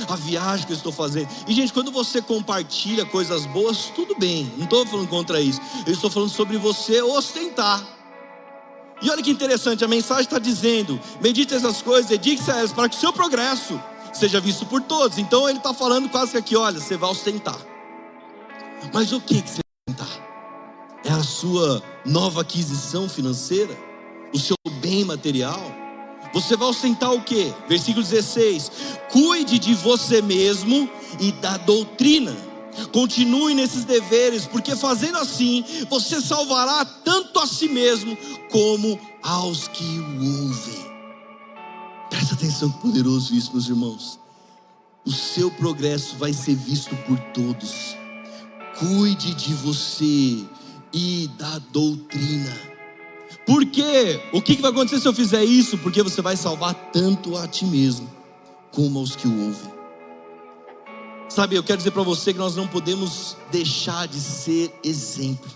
[0.09, 1.29] a viagem que eu estou fazendo.
[1.47, 5.93] E gente, quando você compartilha coisas boas, tudo bem, não estou falando contra isso, eu
[5.93, 8.00] estou falando sobre você ostentar.
[9.01, 12.87] E olha que interessante, a mensagem está dizendo: medite essas coisas, dedique-se a elas, para
[12.87, 13.81] que o seu progresso
[14.13, 15.17] seja visto por todos.
[15.17, 17.59] Então ele está falando quase que aqui: olha, você vai ostentar.
[18.93, 21.01] Mas o que, que você vai ostentar?
[21.03, 23.75] É a sua nova aquisição financeira?
[24.33, 25.59] O seu bem material?
[26.33, 27.53] Você vai ostentar o que?
[27.67, 28.71] Versículo 16:
[29.11, 30.89] Cuide de você mesmo
[31.19, 32.50] e da doutrina
[32.91, 38.17] Continue nesses deveres, porque fazendo assim, você salvará tanto a si mesmo
[38.49, 40.91] como aos que o ouvem.
[42.09, 44.19] Presta atenção, poderoso isso, meus irmãos.
[45.05, 47.95] O seu progresso vai ser visto por todos.
[48.77, 50.45] Cuide de você
[50.93, 52.71] e da doutrina.
[53.45, 54.21] Por quê?
[54.31, 55.77] O que vai acontecer se eu fizer isso?
[55.77, 58.09] Porque você vai salvar tanto a ti mesmo
[58.71, 59.80] como aos que o ouvem.
[61.33, 65.49] Sabe, eu quero dizer para você que nós não podemos deixar de ser exemplo.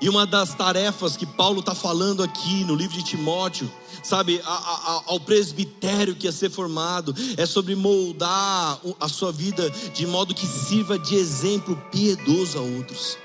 [0.00, 3.70] E uma das tarefas que Paulo está falando aqui no livro de Timóteo,
[4.02, 9.68] sabe, a, a, ao presbitério que ia ser formado, é sobre moldar a sua vida
[9.68, 13.18] de modo que sirva de exemplo piedoso a outros.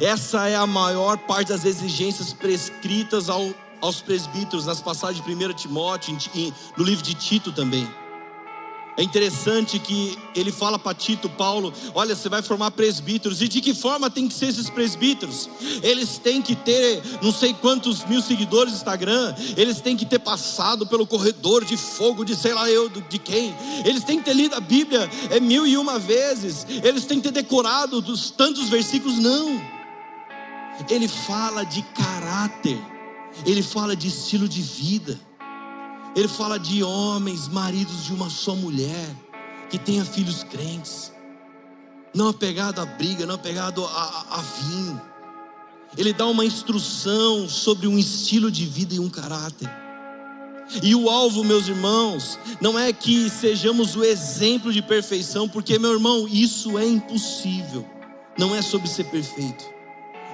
[0.00, 5.52] Essa é a maior parte das exigências prescritas ao, aos presbíteros nas passagens de 1
[5.52, 6.16] Timóteo,
[6.78, 7.86] no livro de Tito também.
[8.94, 13.60] É interessante que ele fala para Tito, Paulo: olha, você vai formar presbíteros, e de
[13.60, 15.48] que forma tem que ser esses presbíteros?
[15.82, 20.18] Eles têm que ter não sei quantos mil seguidores no Instagram, eles têm que ter
[20.18, 24.34] passado pelo corredor de fogo de sei lá eu de quem, eles têm que ter
[24.34, 28.68] lido a Bíblia é mil e uma vezes, eles têm que ter decorado dos tantos
[28.68, 29.60] versículos, não.
[30.90, 32.78] Ele fala de caráter,
[33.46, 35.18] ele fala de estilo de vida.
[36.14, 39.16] Ele fala de homens, maridos de uma só mulher,
[39.70, 41.10] que tenha filhos crentes,
[42.14, 45.00] não apegado à briga, não apegado a, a, a vinho.
[45.96, 49.70] Ele dá uma instrução sobre um estilo de vida e um caráter.
[50.82, 55.92] E o alvo, meus irmãos, não é que sejamos o exemplo de perfeição, porque, meu
[55.92, 57.86] irmão, isso é impossível.
[58.38, 59.64] Não é sobre ser perfeito,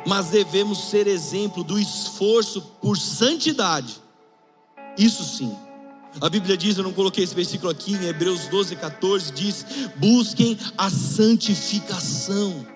[0.06, 4.00] mas devemos ser exemplo do esforço por santidade.
[4.96, 5.56] Isso sim.
[6.20, 9.64] A Bíblia diz, eu não coloquei esse versículo aqui, em Hebreus 12, 14, diz:
[9.96, 12.66] busquem a santificação.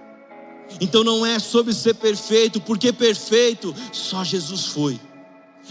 [0.81, 4.99] Então não é sobre ser perfeito, porque perfeito só Jesus foi,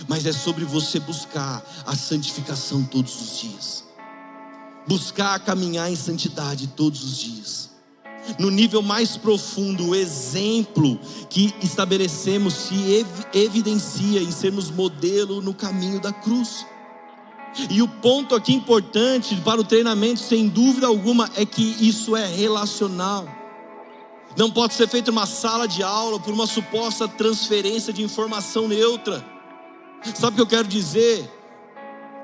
[0.08, 3.84] mas é sobre você buscar a santificação todos os dias,
[4.88, 7.72] buscar caminhar em santidade todos os dias.
[8.38, 11.00] No nível mais profundo, o exemplo
[11.30, 16.66] que estabelecemos se evidencia em sermos modelo no caminho da cruz.
[17.70, 22.26] E o ponto aqui importante para o treinamento, sem dúvida alguma, é que isso é
[22.26, 23.28] relacional.
[24.38, 29.26] Não pode ser feito uma sala de aula por uma suposta transferência de informação neutra.
[30.16, 31.30] Sabe o que eu quero dizer?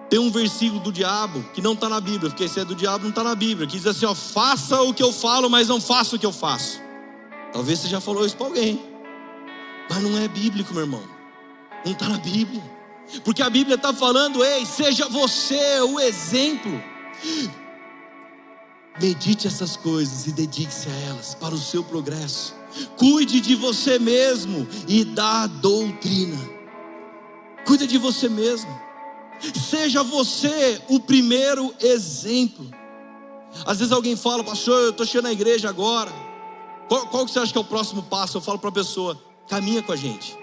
[0.09, 3.03] Tem um versículo do diabo que não está na Bíblia, porque esse é do diabo,
[3.03, 5.81] não está na Bíblia, que diz assim: ó, faça o que eu falo, mas não
[5.81, 6.79] faça o que eu faço.
[7.51, 8.81] Talvez você já falou isso para alguém,
[9.89, 11.03] mas não é bíblico, meu irmão,
[11.85, 12.63] não está na Bíblia,
[13.23, 16.81] porque a Bíblia está falando: ei, seja você o exemplo.
[18.99, 22.55] Medite essas coisas e dedique-se a elas para o seu progresso.
[22.97, 26.37] Cuide de você mesmo e da doutrina.
[27.65, 28.69] Cuide de você mesmo.
[29.69, 32.67] Seja você o primeiro exemplo.
[33.65, 36.11] Às vezes alguém fala, pastor, eu estou chegando na igreja agora.
[36.87, 38.37] Qual, qual que você acha que é o próximo passo?
[38.37, 40.37] Eu falo para a pessoa, caminha com a gente.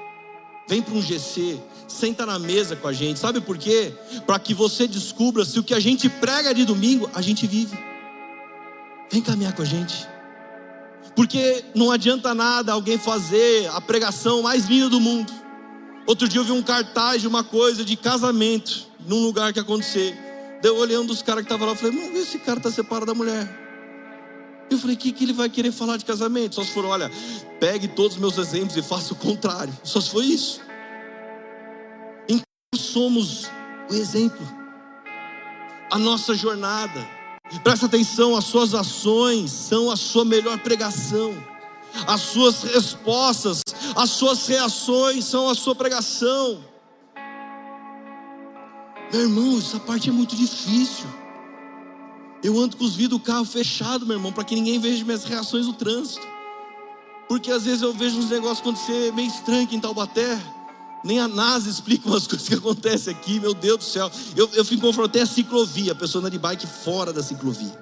[0.68, 3.18] Vem para um GC, senta na mesa com a gente.
[3.18, 3.92] Sabe por quê?
[4.26, 7.76] Para que você descubra se o que a gente prega de domingo, a gente vive.
[9.10, 10.06] Vem caminhar com a gente.
[11.14, 15.44] Porque não adianta nada alguém fazer a pregação mais linda do mundo
[16.06, 20.14] Outro dia eu vi um cartaz de uma coisa de casamento, num lugar que acontecer.
[20.60, 23.14] Deu olhando os caras que estavam lá, eu falei, se esse cara está separado da
[23.14, 23.48] mulher.
[24.70, 26.56] Eu falei, o que, que ele vai querer falar de casamento?
[26.56, 27.10] Só se for, olha,
[27.58, 29.72] pegue todos os meus exemplos e faça o contrário.
[29.82, 30.60] Só se foi isso.
[32.76, 33.50] Somos
[33.90, 34.46] o exemplo.
[35.90, 37.06] A nossa jornada.
[37.62, 41.34] Presta atenção, as suas ações são a sua melhor pregação
[42.06, 43.62] as suas respostas,
[43.94, 46.62] as suas reações são a sua pregação.
[49.12, 51.06] Meu irmão, essa parte é muito difícil.
[52.42, 55.24] Eu ando com os vidros do carro fechado, meu irmão, para que ninguém veja minhas
[55.24, 56.26] reações no trânsito.
[57.28, 60.38] Porque às vezes eu vejo uns negócios acontecer meio estranho aqui em Taubaté.
[61.04, 64.10] Nem a NASA explica umas coisas que acontecem aqui, meu Deus do céu.
[64.34, 67.78] Eu, eu fico confrontei a ciclovia, a pessoa anda de bike fora da ciclovia.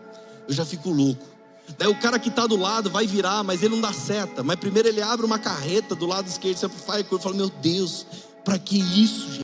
[0.49, 1.33] Eu já fico louco.
[1.79, 4.43] Daí o cara que está do lado vai virar, mas ele não dá seta.
[4.43, 8.05] Mas primeiro ele abre uma carreta do lado esquerdo, você faz e fala: Meu Deus,
[8.45, 9.43] para que isso, gente?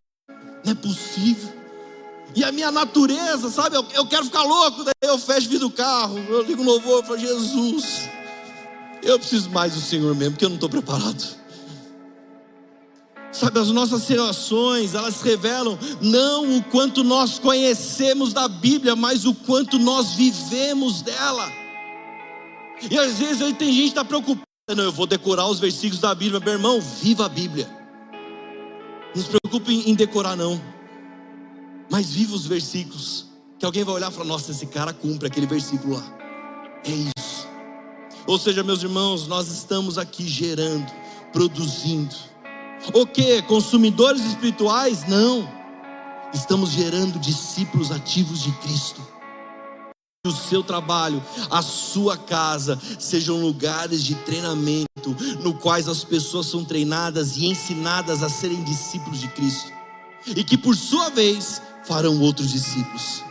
[0.65, 1.57] Não é possível.
[2.35, 3.77] E a minha natureza, sabe?
[3.77, 4.85] Eu, eu quero ficar louco.
[4.85, 8.09] Daí eu fecho o vidro do carro, eu ligo um louvor, eu falo: Jesus,
[9.03, 11.39] eu preciso mais do Senhor mesmo, porque eu não estou preparado.
[13.31, 19.35] Sabe, as nossas relações, elas revelam não o quanto nós conhecemos da Bíblia, mas o
[19.35, 21.47] quanto nós vivemos dela.
[22.91, 26.01] E às vezes aí tem gente que está preocupada, não, eu vou decorar os versículos
[26.01, 27.69] da Bíblia, meu irmão, viva a Bíblia.
[29.15, 30.61] Não se preocupe em decorar, não.
[31.91, 33.27] Mas viva os versículos.
[33.59, 36.19] Que alguém vai olhar e falar, nossa, esse cara cumpre aquele versículo lá.
[36.85, 37.49] É isso.
[38.27, 40.87] Ou seja, meus irmãos, nós estamos aqui gerando,
[41.33, 42.15] produzindo.
[42.93, 43.43] O que?
[43.43, 45.07] Consumidores espirituais?
[45.07, 45.49] Não.
[46.33, 49.01] Estamos gerando discípulos ativos de Cristo
[50.29, 56.65] o seu trabalho, a sua casa sejam lugares de treinamento, no quais as pessoas são
[56.65, 59.73] treinadas e ensinadas a serem discípulos de Cristo,
[60.27, 63.25] e que por sua vez farão outros discípulos.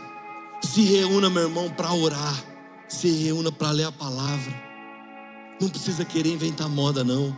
[0.62, 2.44] Se reúna, meu irmão, para orar,
[2.88, 4.52] se reúna para ler a palavra.
[5.60, 7.36] Não precisa querer inventar moda, não.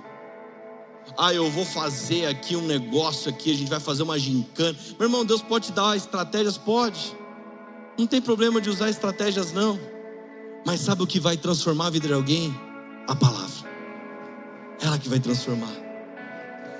[1.16, 4.78] Ah, eu vou fazer aqui um negócio aqui, a gente vai fazer uma gincana.
[4.98, 6.56] Meu irmão, Deus pode te dar estratégias?
[6.56, 7.16] Pode.
[7.98, 9.78] Não tem problema de usar estratégias, não.
[10.64, 12.54] Mas sabe o que vai transformar a vida de alguém?
[13.06, 13.68] A palavra.
[14.80, 15.72] Ela que vai transformar.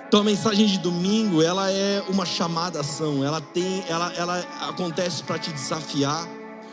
[0.07, 3.25] Então a mensagem de domingo, ela é uma chamada à ação.
[3.25, 6.27] Ela tem, ela, ela acontece para te desafiar,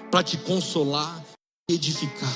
[0.09, 1.23] para te consolar,
[1.69, 2.33] edificar.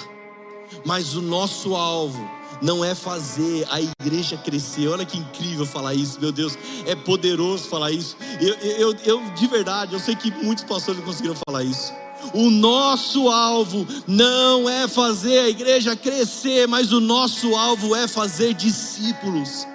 [0.85, 2.21] Mas o nosso alvo
[2.61, 4.87] não é fazer a igreja crescer.
[4.87, 8.15] Olha que incrível falar isso, meu Deus, é poderoso falar isso.
[8.39, 11.91] Eu, eu, eu de verdade, eu sei que muitos pastores não conseguiram falar isso.
[12.33, 18.53] O nosso alvo não é fazer a igreja crescer, mas o nosso alvo é fazer
[18.53, 19.67] discípulos.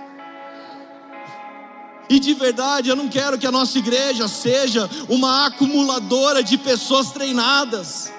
[2.08, 7.10] E de verdade, eu não quero que a nossa igreja seja uma acumuladora de pessoas
[7.10, 8.12] treinadas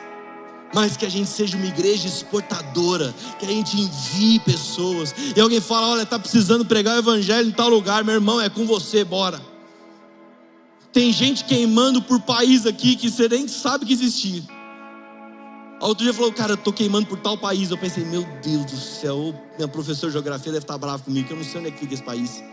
[0.74, 5.13] mas que a gente seja uma igreja exportadora, que a gente envie pessoas.
[5.36, 8.49] E alguém fala: olha, está precisando pregar o evangelho em tal lugar, meu irmão, é
[8.49, 9.41] com você, bora.
[10.91, 14.41] Tem gente queimando por país aqui que você nem sabe que existia.
[15.80, 17.70] Outro dia falou, cara, eu estou queimando por tal país.
[17.70, 21.34] Eu pensei, meu Deus do céu, minha professora de geografia deve estar brava comigo, que
[21.34, 22.43] eu não sei onde é que fica esse país.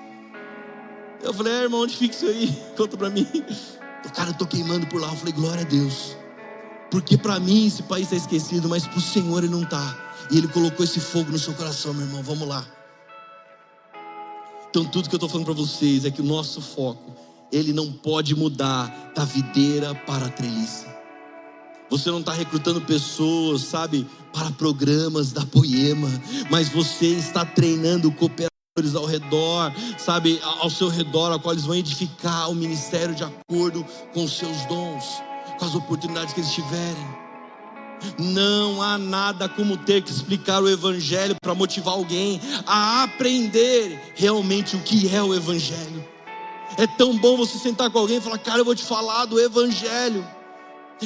[1.23, 2.55] Eu falei, é, irmão, onde fica isso aí?
[2.77, 3.27] Conta para mim.
[4.15, 5.09] Cara, eu estou queimando por lá.
[5.09, 6.15] Eu falei, glória a Deus.
[6.95, 9.99] Porque para mim esse país está esquecido, mas para o Senhor ele não está.
[10.31, 12.23] E ele colocou esse fogo no seu coração, meu irmão.
[12.23, 12.65] Vamos lá.
[14.71, 17.13] Então tudo que eu estou falando para vocês é que o nosso foco,
[17.51, 20.87] ele não pode mudar da videira para a treliça.
[21.91, 26.09] Você não está recrutando pessoas, sabe, para programas da Poema,
[26.49, 28.53] mas você está treinando cooperação
[29.01, 33.85] ao redor, sabe, ao seu redor, a qual eles vão edificar o ministério de acordo
[34.13, 35.05] com os seus dons,
[35.59, 37.25] com as oportunidades que eles tiverem.
[38.19, 44.77] Não há nada como ter que explicar o Evangelho para motivar alguém a aprender realmente
[44.77, 46.05] o que é o Evangelho.
[46.77, 49.41] É tão bom você sentar com alguém e falar, cara, eu vou te falar do
[49.41, 50.27] Evangelho.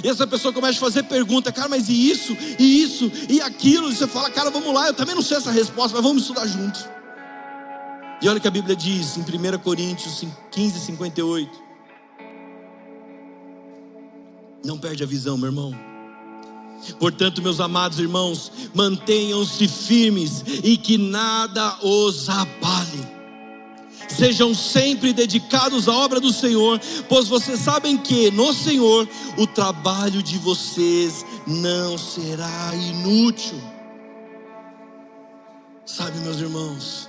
[0.02, 3.90] E essa pessoa começa a fazer pergunta, cara, mas e isso, e isso, e aquilo?
[3.90, 6.46] E você fala, cara, vamos lá, eu também não sei essa resposta, mas vamos estudar
[6.46, 6.86] juntos.
[8.20, 11.67] E olha o que a Bíblia diz em 1 Coríntios 15, 58.
[14.64, 15.88] Não perde a visão, meu irmão.
[16.98, 23.18] Portanto, meus amados irmãos, mantenham-se firmes e que nada os abale.
[24.08, 30.22] Sejam sempre dedicados à obra do Senhor, pois vocês sabem que no Senhor o trabalho
[30.22, 33.60] de vocês não será inútil.
[35.84, 37.08] Sabe, meus irmãos,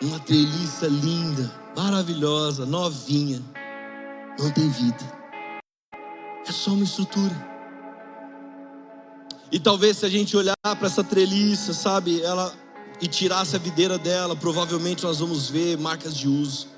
[0.00, 3.42] uma treliça linda, maravilhosa, novinha,
[4.38, 5.13] não tem vida.
[6.46, 7.54] É só uma estrutura.
[9.50, 12.52] E talvez se a gente olhar para essa treliça, sabe, ela
[13.00, 16.68] e tirasse a videira dela, provavelmente nós vamos ver marcas de uso.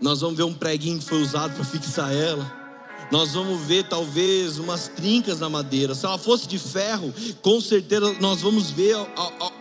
[0.00, 2.66] Nós vamos ver um preguinho que foi usado para fixar ela.
[3.10, 5.94] Nós vamos ver talvez umas trincas na madeira.
[5.94, 8.96] Se ela fosse de ferro, com certeza nós vamos ver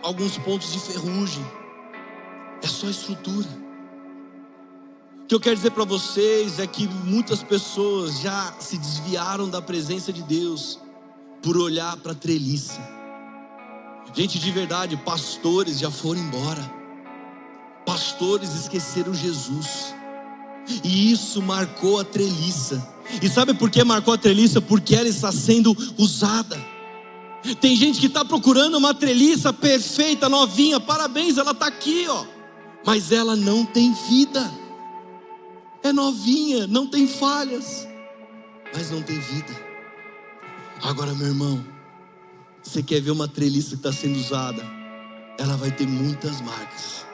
[0.01, 1.45] alguns pontos de ferrugem.
[2.61, 3.64] É só estrutura.
[5.25, 9.59] O que eu quero dizer para vocês é que muitas pessoas já se desviaram da
[9.59, 10.79] presença de Deus
[11.41, 12.79] por olhar para a treliça.
[14.13, 16.71] Gente de verdade, pastores já foram embora.
[17.83, 19.95] Pastores esqueceram Jesus.
[20.83, 22.87] E isso marcou a treliça.
[23.19, 24.61] E sabe por que marcou a treliça?
[24.61, 26.55] Porque ela está sendo usada.
[27.59, 32.35] Tem gente que está procurando uma treliça perfeita, novinha, parabéns, ela está aqui, ó
[32.85, 34.64] mas ela não tem vida.
[35.85, 37.87] É novinha, não tem falhas,
[38.73, 39.53] mas não tem vida.
[40.81, 41.63] Agora, meu irmão,
[42.63, 44.63] você quer ver uma treliça que está sendo usada?
[45.37, 47.05] Ela vai ter muitas marcas.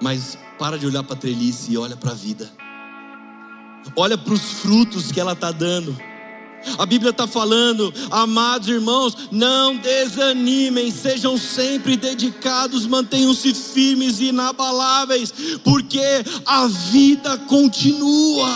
[0.00, 2.50] Mas para de olhar para a treliça e olha para a vida.
[3.94, 5.94] Olha para os frutos que ela está dando.
[6.78, 15.32] A Bíblia está falando, amados irmãos, não desanimem, sejam sempre dedicados, mantenham-se firmes e inabaláveis,
[15.64, 16.00] porque
[16.44, 18.54] a vida continua.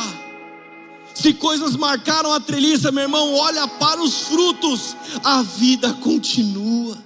[1.15, 6.99] Se coisas marcaram a treliça, meu irmão, olha para os frutos, a vida continua,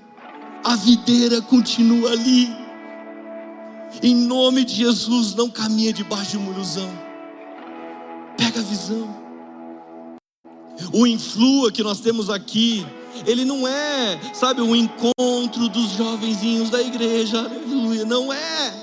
[0.64, 2.49] a videira continua ali.
[4.03, 6.90] Em nome de Jesus, não caminha debaixo de uma ilusão,
[8.36, 9.28] pega a visão.
[10.93, 12.87] O influa que nós temos aqui,
[13.26, 18.74] ele não é, sabe, o encontro dos jovenzinhos da igreja, aleluia, não é.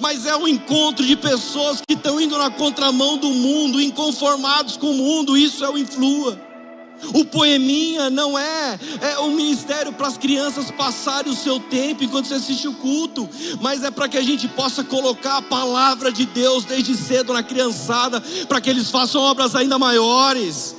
[0.00, 4.90] Mas é um encontro de pessoas que estão indo na contramão do mundo, inconformados com
[4.90, 6.38] o mundo, isso é o influa.
[7.14, 12.28] O poeminha não é, é um ministério para as crianças passarem o seu tempo enquanto
[12.28, 13.28] você assiste o culto,
[13.60, 17.42] mas é para que a gente possa colocar a palavra de Deus desde cedo na
[17.42, 20.76] criançada, para que eles façam obras ainda maiores.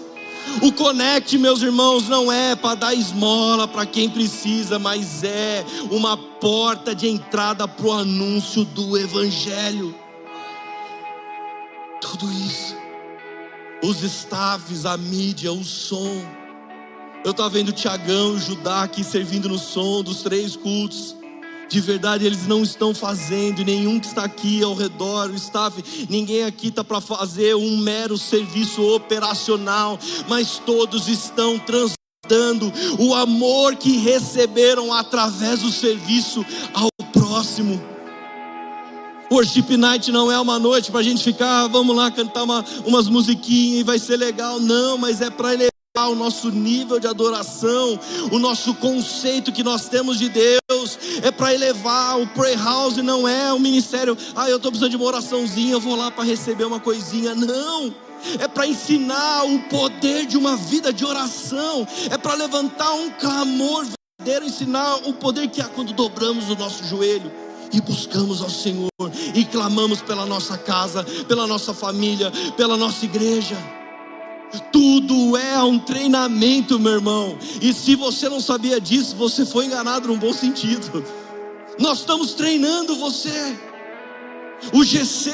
[0.62, 6.16] O Conect, meus irmãos, não é para dar esmola para quem precisa, mas é uma
[6.16, 9.96] porta de entrada para o anúncio do Evangelho.
[12.00, 12.76] Tudo isso,
[13.82, 16.22] os staffs, a mídia, o som.
[17.24, 21.16] Eu estava vendo o Tiagão e o Judá aqui servindo no som dos três cultos
[21.70, 26.44] de verdade eles não estão fazendo, nenhum que está aqui ao redor, o staff, ninguém
[26.44, 33.98] aqui está para fazer um mero serviço operacional, mas todos estão transdando o amor que
[33.98, 37.82] receberam através do serviço ao próximo.
[39.32, 43.08] Worship Night não é uma noite para a gente ficar, vamos lá cantar uma, umas
[43.08, 48.00] musiquinhas e vai ser legal, não, mas é para ele o nosso nível de adoração,
[48.32, 50.60] o nosso conceito que nós temos de Deus,
[51.22, 52.20] é para elevar.
[52.20, 55.80] O Pray House não é o ministério, ah, eu estou precisando de uma oraçãozinha, eu
[55.80, 57.36] vou lá para receber uma coisinha.
[57.36, 57.94] Não,
[58.40, 63.86] é para ensinar o poder de uma vida de oração, é para levantar um clamor
[64.20, 67.32] verdadeiro, ensinar o poder que há quando dobramos o nosso joelho
[67.74, 68.90] e buscamos ao Senhor
[69.34, 73.58] e clamamos pela nossa casa, pela nossa família, pela nossa igreja.
[74.72, 77.38] Tudo é um treinamento, meu irmão.
[77.62, 81.04] E se você não sabia disso, você foi enganado num bom sentido.
[81.80, 83.58] Nós estamos treinando você.
[84.72, 85.32] O GC,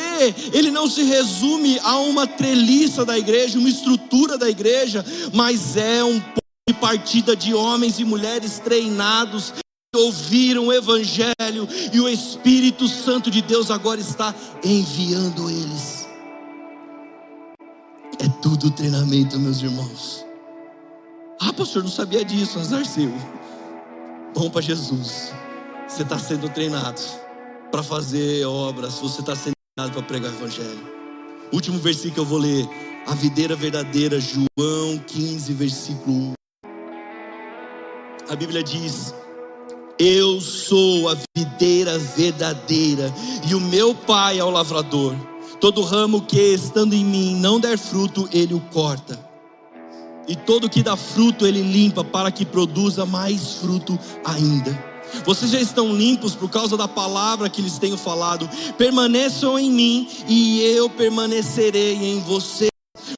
[0.54, 6.04] ele não se resume a uma treliça da igreja, uma estrutura da igreja, mas é
[6.04, 9.54] um ponto de partida de homens e mulheres treinados
[9.96, 15.99] ouviram o Evangelho e o Espírito Santo de Deus agora está enviando eles.
[18.42, 20.26] Tudo treinamento, meus irmãos.
[21.42, 23.12] Ah, pastor, não sabia disso, azar seu.
[24.34, 25.34] Bom para Jesus.
[25.86, 27.02] Você está sendo treinado
[27.70, 30.88] para fazer obras, você está sendo treinado para pregar o Evangelho.
[31.52, 32.66] Último versículo que eu vou ler.
[33.08, 36.34] A videira verdadeira, João 15, versículo 1.
[38.30, 39.14] A Bíblia diz:
[39.98, 43.14] Eu sou a videira verdadeira,
[43.50, 45.29] e o meu pai é o lavrador.
[45.60, 49.20] Todo ramo que estando em mim não der fruto, ele o corta.
[50.26, 54.90] E todo que dá fruto, ele limpa, para que produza mais fruto ainda.
[55.26, 58.50] Vocês já estão limpos por causa da palavra que lhes tenho falado.
[58.78, 62.70] Permaneçam em mim e eu permanecerei em vocês.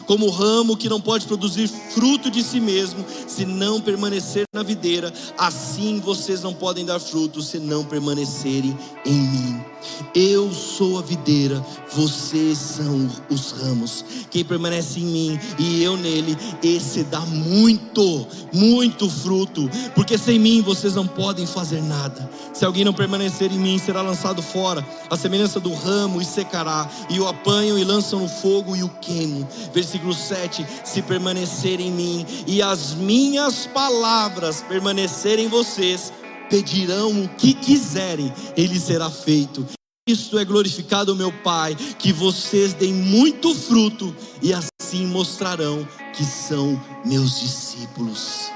[0.06, 4.64] Como o ramo que não pode produzir fruto de si mesmo, se não permanecer na
[4.64, 9.71] videira, assim vocês não podem dar fruto se não permanecerem em mim.
[10.14, 14.04] Eu sou a videira, vocês são os ramos.
[14.30, 20.62] Quem permanece em mim e eu nele, esse dá muito, muito fruto, porque sem mim
[20.62, 22.30] vocês não podem fazer nada.
[22.54, 26.90] Se alguém não permanecer em mim, será lançado fora, a semelhança do ramo e secará,
[27.10, 29.48] e o apanham e lançam no fogo e o queimam.
[29.74, 36.12] Versículo 7: Se permanecer em mim e as minhas palavras permanecerem em vocês,
[36.52, 39.66] pedirão o que quiserem, ele será feito.
[40.08, 46.80] Isto é glorificado, meu Pai, que vocês deem muito fruto e assim mostrarão que são
[47.06, 48.52] meus discípulos.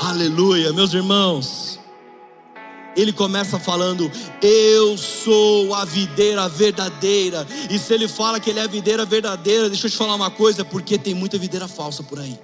[0.00, 1.78] Aleluia, meus irmãos.
[2.96, 4.10] Ele começa falando:
[4.42, 7.46] Eu sou a videira verdadeira.
[7.70, 10.30] E se ele fala que ele é a videira verdadeira, deixa eu te falar uma
[10.30, 12.36] coisa: porque tem muita videira falsa por aí.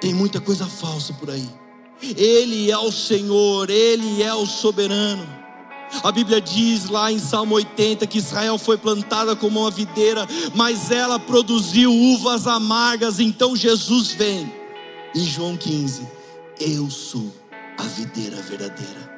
[0.00, 1.65] Tem muita coisa falsa por aí.
[2.02, 5.26] Ele é o Senhor, Ele é o soberano.
[6.02, 10.90] A Bíblia diz lá em Salmo 80 que Israel foi plantada como uma videira, mas
[10.90, 13.20] ela produziu uvas amargas.
[13.20, 14.52] Então Jesus vem.
[15.14, 16.06] Em João 15,
[16.60, 17.32] eu sou
[17.78, 19.16] a videira verdadeira.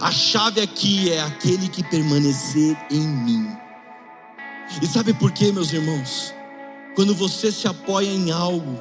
[0.00, 3.48] A chave aqui é aquele que permanecer em mim.
[4.80, 6.32] E sabe por quê, meus irmãos?
[6.94, 8.80] Quando você se apoia em algo,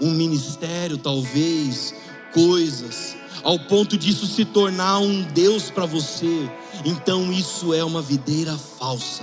[0.00, 1.94] um ministério talvez,
[2.32, 6.50] coisas, ao ponto disso se tornar um Deus para você,
[6.84, 9.22] então isso é uma videira falsa,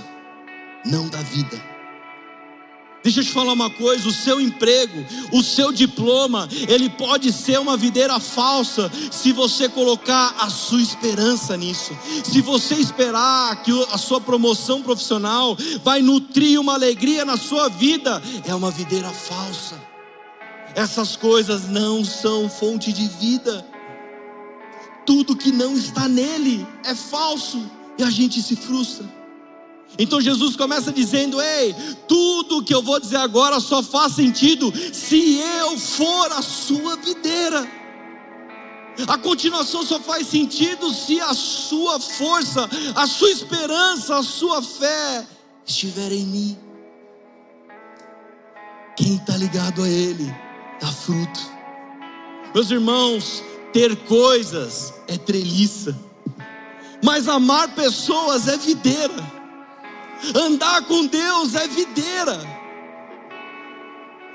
[0.84, 1.72] não da vida.
[3.02, 7.58] Deixa eu te falar uma coisa: o seu emprego, o seu diploma, ele pode ser
[7.58, 11.96] uma videira falsa se você colocar a sua esperança nisso.
[12.24, 18.22] Se você esperar que a sua promoção profissional vai nutrir uma alegria na sua vida,
[18.46, 19.91] é uma videira falsa.
[20.74, 23.64] Essas coisas não são fonte de vida.
[25.04, 29.06] Tudo que não está nele é falso e a gente se frustra.
[29.98, 31.74] Então Jesus começa dizendo: Ei,
[32.08, 37.70] tudo que eu vou dizer agora só faz sentido se eu for a sua videira.
[39.08, 45.26] A continuação só faz sentido se a sua força, a sua esperança, a sua fé
[45.66, 46.58] estiver em mim.
[48.96, 50.32] Quem está ligado a Ele
[50.82, 51.40] dá fruto.
[52.52, 55.96] Meus irmãos, ter coisas é treliça,
[57.02, 59.42] mas amar pessoas é videira.
[60.34, 62.38] Andar com Deus é videira.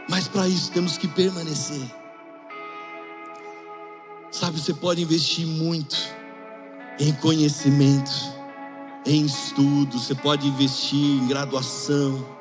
[0.10, 1.84] Mas para isso temos que permanecer.
[4.32, 5.98] Sabe, você pode investir muito
[7.00, 8.12] em conhecimento,
[9.06, 12.37] em estudo, você pode investir em graduação.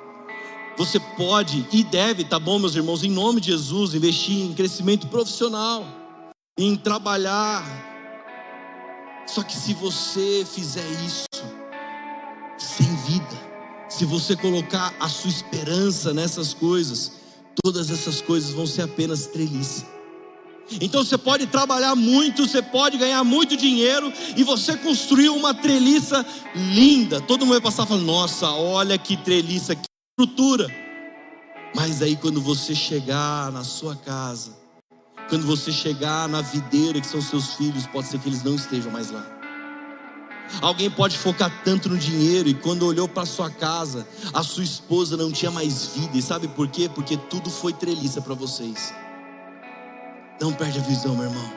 [0.76, 5.06] Você pode e deve, tá bom, meus irmãos, em nome de Jesus, investir em crescimento
[5.06, 5.86] profissional,
[6.58, 7.64] em trabalhar.
[9.26, 11.26] Só que se você fizer isso
[12.58, 13.46] sem vida,
[13.88, 17.12] se você colocar a sua esperança nessas coisas,
[17.64, 19.86] todas essas coisas vão ser apenas treliça.
[20.80, 26.26] Então você pode trabalhar muito, você pode ganhar muito dinheiro e você construir uma treliça
[26.54, 27.20] linda.
[27.20, 29.86] Todo mundo vai passar falando: Nossa, olha que treliça, que
[30.18, 30.66] estrutura.
[31.74, 34.56] Mas aí quando você chegar na sua casa,
[35.28, 38.90] quando você chegar na videira que são seus filhos, pode ser que eles não estejam
[38.90, 39.24] mais lá.
[40.62, 45.18] Alguém pode focar tanto no dinheiro e quando olhou para sua casa, a sua esposa
[45.18, 46.16] não tinha mais vida.
[46.16, 46.88] E sabe por quê?
[46.88, 48.94] Porque tudo foi treliça para vocês.
[50.40, 51.52] Não perde a visão, meu irmão.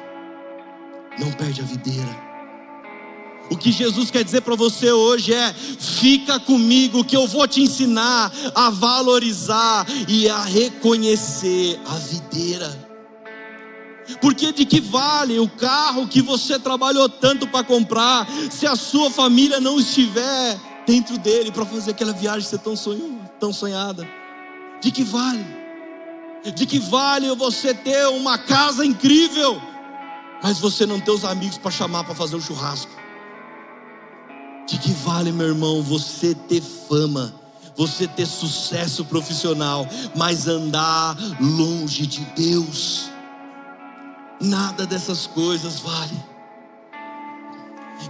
[1.18, 2.29] Não perde a videira.
[3.50, 7.62] O que Jesus quer dizer para você hoje é: fica comigo, que eu vou te
[7.62, 12.90] ensinar a valorizar e a reconhecer a videira.
[14.22, 19.10] Porque de que vale o carro que você trabalhou tanto para comprar, se a sua
[19.12, 22.74] família não estiver dentro dele para fazer aquela viagem tão,
[23.40, 24.08] tão sonhada?
[24.82, 25.46] De que vale?
[26.56, 29.62] De que vale você ter uma casa incrível,
[30.42, 32.99] mas você não ter os amigos para chamar para fazer o um churrasco?
[34.70, 37.34] De que vale, meu irmão, você ter fama,
[37.76, 43.10] você ter sucesso profissional, mas andar longe de Deus?
[44.40, 46.30] Nada dessas coisas vale.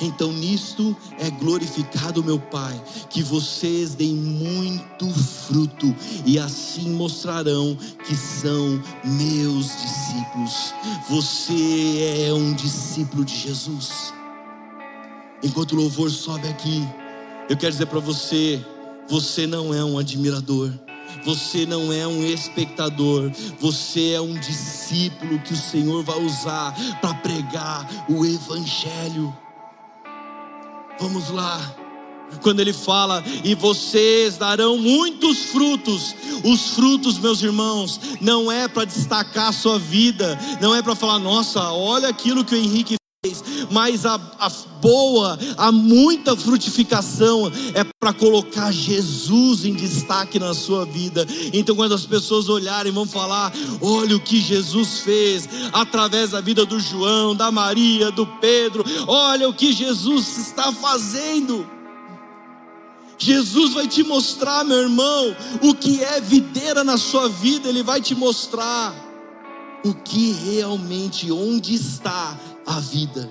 [0.01, 2.79] Então nisto é glorificado meu Pai,
[3.09, 5.95] que vocês deem muito fruto
[6.25, 10.73] e assim mostrarão que são meus discípulos.
[11.09, 14.13] Você é um discípulo de Jesus.
[15.43, 16.87] Enquanto o louvor sobe aqui,
[17.49, 18.63] eu quero dizer para você,
[19.07, 20.71] você não é um admirador.
[21.25, 27.13] Você não é um espectador, você é um discípulo que o Senhor vai usar para
[27.15, 29.35] pregar o Evangelho.
[30.99, 31.59] Vamos lá.
[32.43, 38.85] Quando ele fala, e vocês darão muitos frutos, os frutos, meus irmãos, não é para
[38.85, 42.99] destacar a sua vida, não é para falar, nossa, olha aquilo que o Henrique
[43.69, 50.85] mas a, a, boa, a muita frutificação é para colocar Jesus em destaque na sua
[50.85, 51.27] vida.
[51.51, 53.51] Então, quando as pessoas olharem, vão falar:
[53.81, 59.49] olha o que Jesus fez através da vida do João, da Maria, do Pedro, olha
[59.49, 61.69] o que Jesus está fazendo.
[63.17, 67.99] Jesus vai te mostrar, meu irmão, o que é videira na sua vida, Ele vai
[67.99, 68.95] te mostrar
[69.83, 72.37] o que realmente, onde está
[72.69, 73.27] a vida.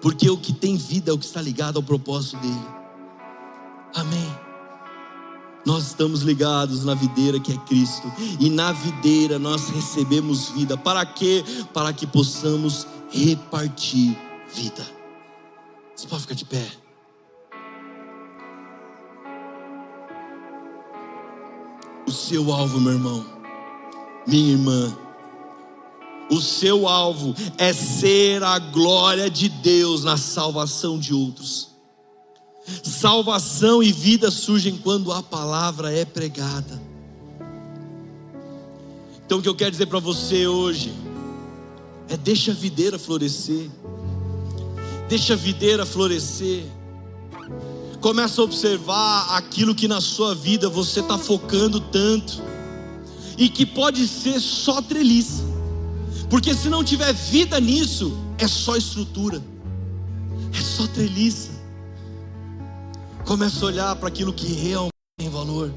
[0.00, 2.66] Porque o que tem vida é o que está ligado ao propósito dele.
[3.94, 4.34] Amém.
[5.66, 8.10] Nós estamos ligados na videira que é Cristo,
[8.40, 10.74] e na videira nós recebemos vida.
[10.78, 11.44] Para quê?
[11.74, 14.16] Para que possamos repartir
[14.54, 14.82] vida.
[15.94, 16.66] Você pode ficar de pé.
[22.06, 23.26] O seu alvo, meu irmão,
[24.26, 24.96] minha irmã,
[26.30, 31.68] o seu alvo é ser a glória de Deus na salvação de outros.
[32.84, 36.80] Salvação e vida surgem quando a palavra é pregada.
[39.26, 40.92] Então o que eu quero dizer para você hoje
[42.08, 43.68] é deixa a videira florescer.
[45.08, 46.64] Deixa a videira florescer.
[48.00, 52.40] Começa a observar aquilo que na sua vida você está focando tanto
[53.36, 55.49] e que pode ser só treliça.
[56.30, 59.42] Porque se não tiver vida nisso, é só estrutura,
[60.56, 61.50] é só treliça.
[63.26, 65.74] Começa a olhar para aquilo que realmente tem valor.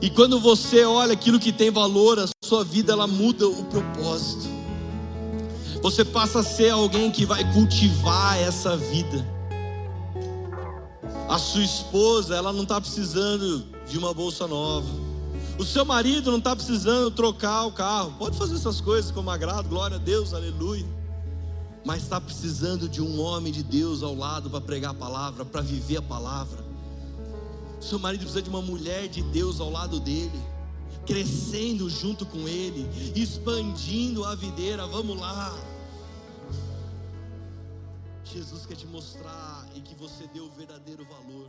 [0.00, 4.48] E quando você olha aquilo que tem valor, a sua vida ela muda o propósito.
[5.82, 9.26] Você passa a ser alguém que vai cultivar essa vida.
[11.28, 15.07] A sua esposa, ela não está precisando de uma bolsa nova.
[15.58, 18.14] O seu marido não está precisando trocar o carro.
[18.16, 20.86] Pode fazer essas coisas como agrado, glória a Deus, aleluia.
[21.84, 25.60] Mas está precisando de um homem de Deus ao lado para pregar a palavra, para
[25.60, 26.64] viver a palavra.
[27.80, 30.40] O seu marido precisa de uma mulher de Deus ao lado dele,
[31.04, 34.86] crescendo junto com ele, expandindo a videira.
[34.86, 35.58] Vamos lá.
[38.24, 41.48] Jesus quer te mostrar e que você dê o verdadeiro valor.